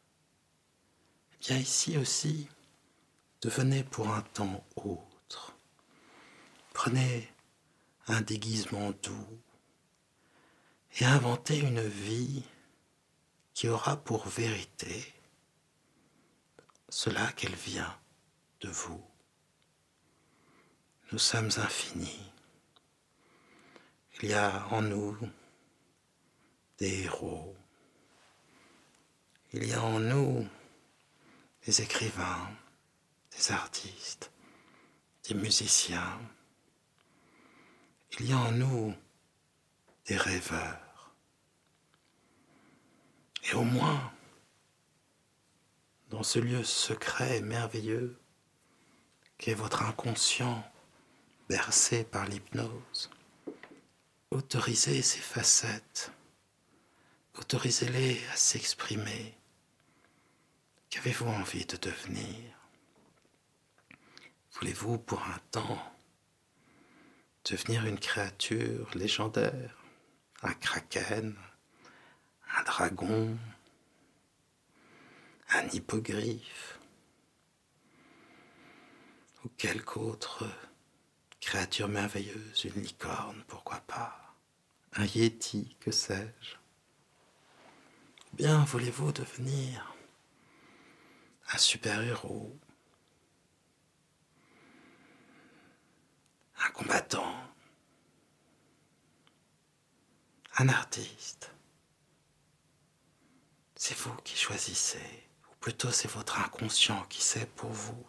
Eh 1.34 1.38
bien 1.40 1.58
ici 1.58 1.98
aussi, 1.98 2.48
devenez 3.42 3.84
pour 3.84 4.08
un 4.08 4.22
temps 4.22 4.64
autre 4.78 5.07
Prenez 6.78 7.28
un 8.06 8.22
déguisement 8.22 8.92
doux 9.02 9.42
et 11.00 11.06
inventez 11.06 11.58
une 11.58 11.82
vie 11.82 12.44
qui 13.56 13.68
aura 13.68 13.98
pour 13.98 14.28
vérité 14.28 15.12
cela 16.88 17.32
qu'elle 17.32 17.56
vient 17.56 17.98
de 18.62 18.70
vous. 18.70 19.04
Nous 21.12 21.18
sommes 21.18 21.50
infinis. 21.58 22.32
Il 24.22 24.30
y 24.30 24.34
a 24.34 24.68
en 24.68 24.84
nous 24.84 25.18
des 26.78 27.06
héros. 27.06 27.56
Il 29.52 29.66
y 29.68 29.74
a 29.74 29.82
en 29.82 30.00
nous 30.00 30.48
des 31.66 31.82
écrivains, 31.82 32.52
des 33.36 33.52
artistes, 33.52 34.32
des 35.28 35.34
musiciens, 35.34 36.20
il 38.20 38.30
y 38.30 38.34
a 38.34 38.38
en 38.38 38.52
nous 38.52 38.96
des 40.06 40.18
rêveurs. 40.18 41.14
Et 43.44 43.54
au 43.54 43.64
moins, 43.64 44.12
dans 46.10 46.24
ce 46.24 46.40
lieu 46.40 46.64
secret 46.64 47.38
et 47.38 47.42
merveilleux 47.42 48.20
qu'est 49.38 49.54
votre 49.54 49.84
inconscient 49.84 50.64
bercé 51.48 52.04
par 52.04 52.26
l'hypnose, 52.26 53.12
autorisez 54.32 55.02
ces 55.02 55.20
facettes, 55.20 56.12
autorisez-les 57.36 58.20
à 58.34 58.36
s'exprimer. 58.36 59.38
Qu'avez-vous 60.90 61.28
envie 61.28 61.66
de 61.66 61.78
devenir? 61.78 62.44
Voulez-vous 64.54 64.98
pour 64.98 65.22
un 65.22 65.40
temps 65.52 65.97
devenir 67.50 67.86
une 67.86 68.00
créature 68.00 68.90
légendaire, 68.94 69.78
un 70.44 70.54
kraken, 70.54 71.36
un 72.56 72.64
dragon, 72.64 73.38
un 75.50 75.68
hippogriffe, 75.70 76.80
ou 79.44 79.50
quelque 79.58 79.98
autre 79.98 80.46
créature 81.40 81.88
merveilleuse, 81.88 82.66
une 82.66 82.82
licorne, 82.82 83.44
pourquoi 83.48 83.80
pas, 83.82 84.36
un 84.94 85.06
yéti, 85.06 85.76
que 85.80 85.92
sais-je. 85.92 86.56
Bien 88.34 88.66
voulez-vous 88.66 89.12
devenir 89.14 89.96
un 91.54 91.58
super-héros 91.58 92.58
un 96.66 96.70
combattant, 96.72 97.36
un 100.58 100.70
artiste. 100.70 101.52
C'est 103.76 103.98
vous 103.98 104.16
qui 104.24 104.36
choisissez, 104.36 105.24
ou 105.52 105.56
plutôt 105.60 105.92
c'est 105.92 106.12
votre 106.12 106.40
inconscient 106.40 107.04
qui 107.06 107.22
sait 107.22 107.46
pour 107.56 107.72
vous 107.72 108.06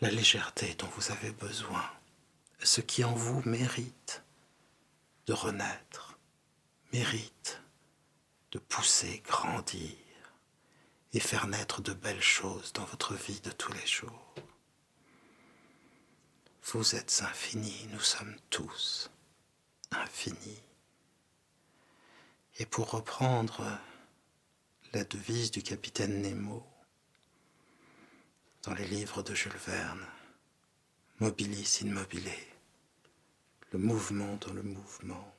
la 0.00 0.10
légèreté 0.10 0.74
dont 0.74 0.88
vous 0.96 1.10
avez 1.10 1.32
besoin, 1.32 1.84
ce 2.62 2.80
qui 2.80 3.04
en 3.04 3.14
vous 3.14 3.42
mérite 3.44 4.22
de 5.26 5.32
renaître, 5.32 6.18
mérite 6.92 7.60
de 8.52 8.58
pousser, 8.58 9.22
grandir 9.26 9.96
et 11.12 11.20
faire 11.20 11.46
naître 11.46 11.82
de 11.82 11.92
belles 11.92 12.22
choses 12.22 12.72
dans 12.72 12.84
votre 12.84 13.14
vie 13.14 13.40
de 13.40 13.50
tous 13.50 13.72
les 13.72 13.86
jours. 13.86 14.34
Vous 16.72 16.94
êtes 16.94 17.22
infini, 17.22 17.88
nous 17.92 18.00
sommes 18.00 18.36
tous 18.50 19.10
infinis. 19.90 20.62
Et 22.58 22.66
pour 22.66 22.90
reprendre 22.90 23.78
la 24.92 25.02
devise 25.04 25.50
du 25.50 25.62
capitaine 25.62 26.20
Nemo 26.20 26.62
dans 28.64 28.74
les 28.74 28.86
livres 28.86 29.22
de 29.22 29.34
Jules 29.34 29.56
Verne, 29.66 30.04
mobilis 31.20 31.80
in 31.82 31.90
mobile, 31.90 32.30
le 33.72 33.78
mouvement 33.78 34.36
dans 34.36 34.52
le 34.52 34.62
mouvement, 34.62 35.34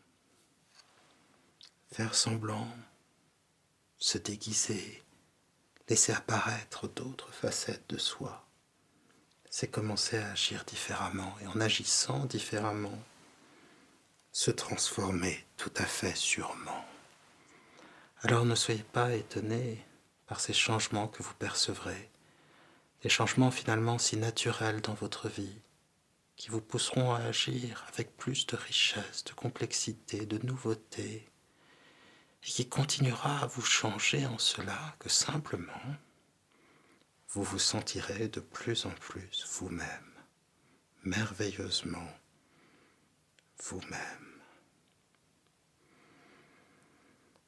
faire 1.91 2.15
semblant, 2.15 2.75
se 3.99 4.17
déguiser, 4.17 5.03
laisser 5.89 6.11
apparaître 6.11 6.87
d'autres 6.87 7.31
facettes 7.31 7.87
de 7.87 7.99
soi 7.99 8.48
c'est 9.49 9.69
commencer 9.69 10.17
à 10.17 10.31
agir 10.31 10.63
différemment 10.65 11.35
et 11.41 11.47
en 11.47 11.59
agissant 11.59 12.25
différemment, 12.25 12.97
se 14.31 14.51
transformer 14.51 15.43
tout 15.57 15.73
à 15.75 15.85
fait 15.85 16.15
sûrement. 16.15 16.85
Alors 18.21 18.45
ne 18.45 18.55
soyez 18.55 18.83
pas 18.83 19.13
étonnés 19.13 19.83
par 20.27 20.39
ces 20.39 20.53
changements 20.53 21.07
que 21.07 21.23
vous 21.23 21.33
percevrez, 21.33 22.09
des 23.01 23.09
changements 23.09 23.51
finalement 23.51 23.97
si 23.97 24.17
naturels 24.17 24.81
dans 24.81 24.93
votre 24.93 25.29
vie, 25.29 25.61
qui 26.35 26.49
vous 26.49 26.61
pousseront 26.61 27.13
à 27.13 27.19
agir 27.19 27.85
avec 27.91 28.15
plus 28.15 28.45
de 28.45 28.55
richesse, 28.55 29.23
de 29.23 29.33
complexité, 29.33 30.25
de 30.25 30.37
nouveauté, 30.45 31.27
et 32.43 32.47
qui 32.47 32.69
continuera 32.69 33.39
à 33.39 33.47
vous 33.47 33.61
changer 33.61 34.25
en 34.25 34.37
cela 34.37 34.95
que 34.99 35.09
simplement 35.09 35.73
vous 37.29 37.43
vous 37.43 37.59
sentirez 37.59 38.27
de 38.27 38.39
plus 38.39 38.85
en 38.85 38.91
plus 38.91 39.45
vous-même, 39.59 40.13
merveilleusement 41.03 42.09
vous-même. 43.63 44.41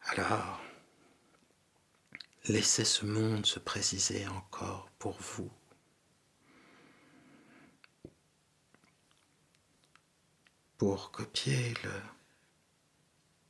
Alors, 0.04 0.62
laissez 2.46 2.86
ce 2.86 3.06
monde 3.06 3.46
se 3.46 3.60
préciser 3.60 4.28
encore 4.28 4.90
pour 5.00 5.18
vous. 5.20 5.52
Pour 10.78 11.12
copier 11.12 11.74
le 11.84 12.02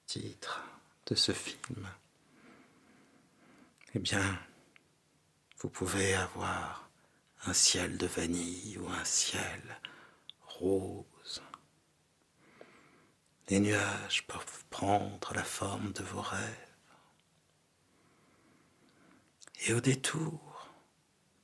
titre 0.05 0.63
de 1.07 1.15
ce 1.15 1.31
film, 1.31 1.87
eh 3.95 3.99
bien, 3.99 4.39
vous 5.61 5.69
pouvez 5.69 6.15
avoir 6.15 6.89
un 7.45 7.53
ciel 7.53 7.97
de 7.97 8.07
vanille 8.07 8.79
ou 8.79 8.89
un 8.89 9.05
ciel 9.05 9.61
rose. 10.41 11.43
Les 13.47 13.59
nuages 13.59 14.25
peuvent 14.25 14.65
prendre 14.71 15.33
la 15.35 15.43
forme 15.43 15.91
de 15.93 16.01
vos 16.01 16.21
rêves. 16.21 16.67
Et 19.67 19.73
au 19.73 19.81
détour 19.81 20.73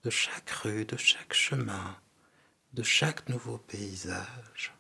de 0.04 0.10
chaque 0.10 0.50
rue, 0.50 0.86
de 0.86 0.98
chaque 0.98 1.34
chemin, 1.34 2.02
de 2.74 2.82
chaque 2.82 3.30
nouveau 3.30 3.60
paysage, 3.60 4.74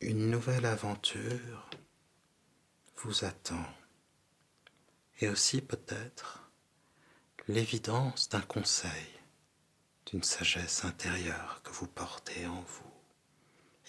une 0.00 0.28
nouvelle 0.28 0.66
aventure 0.66 1.70
vous 2.96 3.24
attend. 3.24 3.64
Et 5.20 5.28
aussi 5.28 5.62
peut-être 5.62 6.43
l'évidence 7.48 8.28
d'un 8.30 8.40
conseil, 8.40 9.08
d'une 10.06 10.22
sagesse 10.22 10.84
intérieure 10.84 11.60
que 11.62 11.70
vous 11.72 11.86
portez 11.86 12.46
en 12.46 12.60
vous 12.60 12.94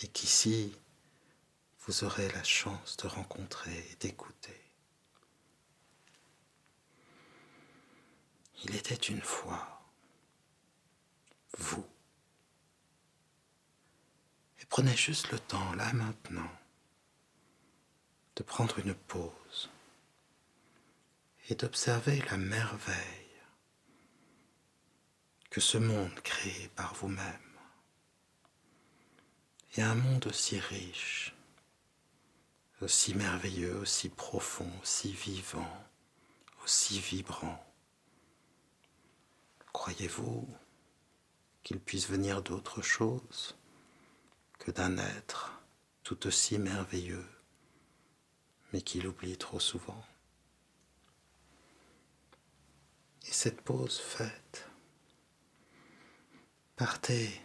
et 0.02 0.08
qu'ici 0.08 0.76
vous 1.82 2.04
aurez 2.04 2.30
la 2.32 2.44
chance 2.44 2.98
de 2.98 3.08
rencontrer 3.08 3.78
et 3.92 3.96
d'écouter. 4.00 4.60
Il 8.64 8.76
était 8.76 8.96
une 8.96 9.22
fois 9.22 9.84
vous. 11.58 11.86
Et 14.60 14.66
prenez 14.66 14.96
juste 14.96 15.32
le 15.32 15.40
temps, 15.40 15.74
là 15.76 15.94
maintenant, 15.94 16.52
de 18.36 18.44
prendre 18.44 18.80
une 18.80 18.96
pause 18.96 19.70
et 21.50 21.56
d'observer 21.56 22.22
la 22.30 22.38
merveille 22.38 23.25
que 25.56 25.62
ce 25.62 25.78
monde 25.78 26.14
créé 26.16 26.68
par 26.76 26.94
vous-même 26.96 27.50
est 29.78 29.82
un 29.82 29.96
monde 29.96 30.28
aussi 30.28 30.60
riche, 30.60 31.34
aussi 32.82 33.16
merveilleux, 33.16 33.78
aussi 33.78 34.10
profond, 34.10 34.70
aussi 34.82 35.14
vivant, 35.14 35.88
aussi 36.66 37.00
vibrant. 37.00 37.66
Croyez-vous 39.72 40.46
qu'il 41.64 41.80
puisse 41.80 42.10
venir 42.10 42.42
d'autre 42.42 42.82
chose 42.82 43.56
que 44.60 44.72
d'un 44.72 44.98
être 44.98 45.62
tout 46.04 46.28
aussi 46.28 46.60
merveilleux, 46.60 47.30
mais 48.74 48.82
qu'il 48.82 49.08
oublie 49.08 49.38
trop 49.38 49.62
souvent? 49.62 50.06
Et 53.26 53.32
cette 53.32 53.62
pause 53.62 54.02
faite, 54.02 54.45
Partez 56.76 57.42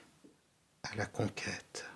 à 0.83 0.97
la 0.97 1.07
conquête 1.07 1.89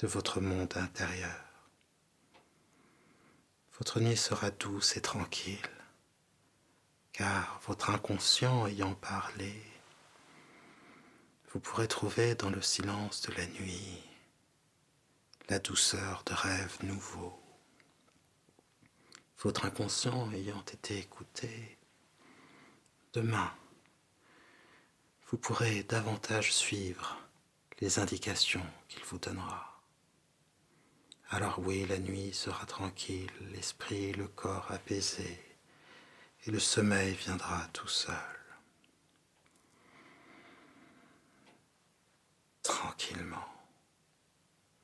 de 0.00 0.08
votre 0.08 0.40
monde 0.40 0.76
intérieur. 0.76 1.44
Votre 3.78 4.00
nuit 4.00 4.16
sera 4.16 4.50
douce 4.50 4.96
et 4.96 5.00
tranquille, 5.00 5.70
car 7.12 7.60
votre 7.68 7.90
inconscient 7.90 8.66
ayant 8.66 8.96
parlé, 8.96 9.62
vous 11.52 11.60
pourrez 11.60 11.86
trouver 11.86 12.34
dans 12.34 12.50
le 12.50 12.60
silence 12.60 13.22
de 13.22 13.32
la 13.34 13.46
nuit 13.46 14.02
la 15.48 15.60
douceur 15.60 16.24
de 16.26 16.34
rêves 16.34 16.78
nouveaux. 16.82 17.40
Votre 19.38 19.66
inconscient 19.66 20.28
ayant 20.32 20.64
été 20.72 20.98
écouté, 20.98 21.78
demain, 23.12 23.52
vous 25.32 25.38
pourrez 25.38 25.82
davantage 25.84 26.52
suivre 26.52 27.16
les 27.80 27.98
indications 27.98 28.66
qu'il 28.86 29.02
vous 29.04 29.18
donnera. 29.18 29.80
Alors 31.30 31.58
oui, 31.60 31.86
la 31.86 31.98
nuit 31.98 32.34
sera 32.34 32.66
tranquille, 32.66 33.32
l'esprit 33.50 34.04
et 34.04 34.12
le 34.12 34.28
corps 34.28 34.70
apaisés, 34.70 35.40
et 36.44 36.50
le 36.50 36.58
sommeil 36.58 37.14
viendra 37.14 37.66
tout 37.72 37.88
seul. 37.88 38.14
Tranquillement, 42.62 43.48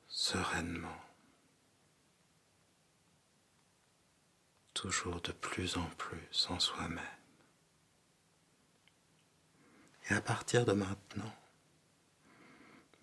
sereinement, 0.07 1.03
toujours 4.73 5.21
de 5.21 5.31
plus 5.31 5.77
en 5.77 5.85
plus 5.91 6.47
en 6.49 6.59
soi-même. 6.59 7.18
Et 10.09 10.13
à 10.13 10.21
partir 10.21 10.65
de 10.65 10.73
maintenant, 10.73 11.35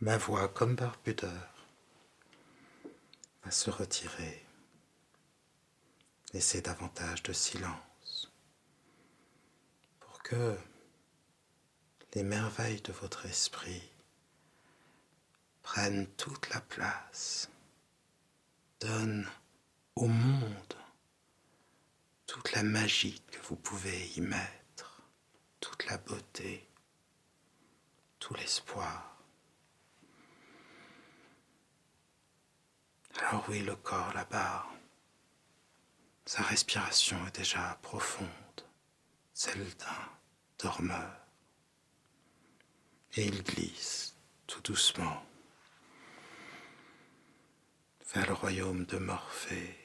ma 0.01 0.17
voix, 0.17 0.49
comme 0.49 0.75
par 0.75 0.99
pudeur, 0.99 1.55
va 3.45 3.51
se 3.51 3.71
retirer. 3.71 4.45
Laissez 6.33 6.61
davantage 6.61 7.23
de 7.23 7.33
silence 7.33 8.33
pour 10.01 10.23
que 10.25 10.59
les 12.15 12.25
merveilles 12.25 12.81
de 12.81 12.93
votre 12.93 13.27
esprit 13.27 13.89
prennent 15.63 16.09
toute 16.17 16.51
la 16.51 16.61
place, 16.61 17.49
donnent 18.81 19.31
au 19.95 20.09
monde 20.09 20.75
toute 22.27 22.53
la 22.53 22.65
magie 22.65 23.23
que 23.31 23.41
vous 23.47 23.57
pouvez 23.57 24.09
y 24.17 24.21
mettre, 24.21 25.03
toute 25.61 25.87
la 25.87 25.99
beauté 25.99 26.67
l'espoir. 28.35 29.17
Alors 33.19 33.45
oui, 33.49 33.61
le 33.61 33.77
corps 33.77 34.13
là-bas, 34.15 34.67
sa 36.25 36.43
respiration 36.43 37.25
est 37.27 37.37
déjà 37.37 37.79
profonde, 37.83 38.29
celle 39.33 39.65
d'un 39.77 40.11
dormeur. 40.59 41.17
Et 43.15 43.25
il 43.25 43.43
glisse 43.43 44.17
tout 44.47 44.61
doucement 44.61 45.25
vers 48.13 48.27
le 48.27 48.35
royaume 48.35 48.85
de 48.85 48.99
Morphée. 48.99 49.77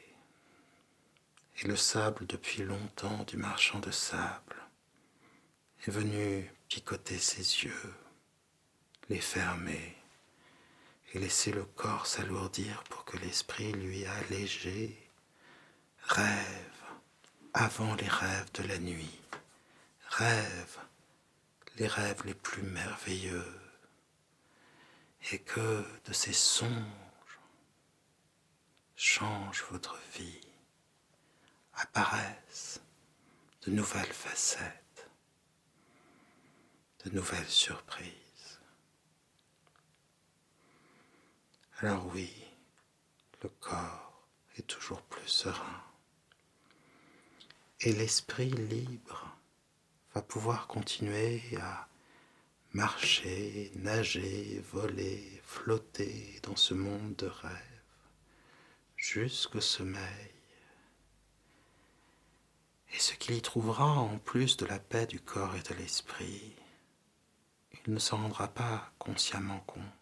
Et 1.60 1.68
le 1.68 1.76
sable 1.76 2.26
depuis 2.26 2.64
longtemps 2.64 3.24
du 3.26 3.38
marchand 3.38 3.80
de 3.80 3.92
sable 3.92 4.56
est 5.86 5.92
venu 5.92 6.52
picoter 6.68 7.18
ses 7.18 7.64
yeux 7.64 7.94
les 9.10 9.20
fermer 9.22 9.98
et 11.14 11.20
laisser 11.20 11.52
le 11.52 11.66
corps 11.66 12.08
s'alourdir 12.08 12.84
pour 12.86 13.04
que 13.06 13.18
l'esprit 13.18 13.72
lui 13.74 14.06
allégé 14.06 14.98
rêve 16.04 16.84
avant 17.54 17.96
les 17.96 18.08
rêves 18.08 18.52
de 18.54 18.64
la 18.64 18.78
nuit, 18.78 19.20
rêve 20.08 20.78
les 21.78 21.88
rêves 21.88 22.24
les 22.26 22.34
plus 22.34 22.64
merveilleux 22.64 23.60
et 25.32 25.40
que 25.40 25.86
de 26.06 26.14
ces 26.14 26.34
songes 26.34 27.40
change 28.96 29.64
votre 29.72 29.98
vie, 30.16 30.42
apparaissent 31.74 32.82
de 33.64 33.72
nouvelles 33.72 34.14
facettes, 34.14 35.10
de 37.06 37.12
nouvelles 37.12 37.50
surprises. 37.50 38.21
Alors 41.84 42.06
oui, 42.14 42.32
le 43.42 43.50
corps 43.50 44.28
est 44.56 44.68
toujours 44.68 45.02
plus 45.02 45.28
serein. 45.28 45.84
Et 47.80 47.92
l'esprit 47.92 48.52
libre 48.52 49.36
va 50.14 50.22
pouvoir 50.22 50.68
continuer 50.68 51.42
à 51.60 51.88
marcher, 52.74 53.72
nager, 53.78 54.62
voler, 54.72 55.42
flotter 55.44 56.40
dans 56.44 56.56
ce 56.56 56.76
monde 56.76 57.16
de 57.16 57.26
rêve 57.26 57.82
jusqu'au 58.96 59.62
sommeil. 59.62 60.32
Et 62.94 63.00
ce 63.00 63.16
qu'il 63.16 63.36
y 63.36 63.42
trouvera 63.42 63.88
en 63.88 64.20
plus 64.20 64.56
de 64.56 64.68
la 64.68 64.78
paix 64.78 65.08
du 65.08 65.20
corps 65.20 65.56
et 65.56 65.64
de 65.64 65.74
l'esprit, 65.74 66.54
il 67.74 67.92
ne 67.92 67.98
s'en 67.98 68.18
rendra 68.18 68.50
pas 68.50 68.94
consciemment 69.00 69.62
compte 69.62 70.01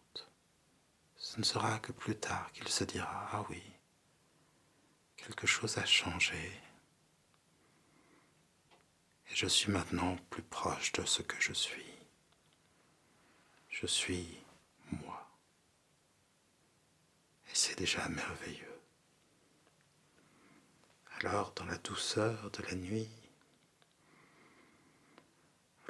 ne 1.39 1.43
sera 1.45 1.79
que 1.79 1.93
plus 1.93 2.17
tard 2.17 2.51
qu'il 2.51 2.67
se 2.67 2.83
dira 2.83 3.29
Ah 3.31 3.45
oui, 3.49 3.63
quelque 5.15 5.47
chose 5.47 5.77
a 5.77 5.85
changé. 5.85 6.51
Et 9.31 9.35
je 9.35 9.47
suis 9.47 9.71
maintenant 9.71 10.17
plus 10.29 10.43
proche 10.43 10.91
de 10.91 11.05
ce 11.05 11.21
que 11.21 11.39
je 11.39 11.53
suis. 11.53 11.95
Je 13.69 13.87
suis 13.87 14.43
moi. 14.91 15.29
Et 17.49 17.55
c'est 17.55 17.77
déjà 17.77 18.07
merveilleux. 18.09 18.81
Alors, 21.21 21.53
dans 21.53 21.65
la 21.65 21.77
douceur 21.77 22.51
de 22.51 22.63
la 22.63 22.75
nuit, 22.75 23.09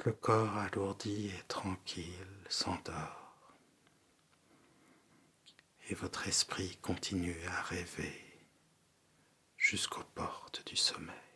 le 0.04 0.12
corps 0.12 0.56
alourdi 0.58 1.28
et 1.28 1.42
tranquille 1.48 2.26
s'endort. 2.48 3.19
Et 5.90 5.94
votre 5.94 6.28
esprit 6.28 6.78
continue 6.80 7.36
à 7.48 7.62
rêver 7.62 8.24
jusqu'aux 9.56 10.04
portes 10.14 10.64
du 10.66 10.76
sommeil. 10.76 11.29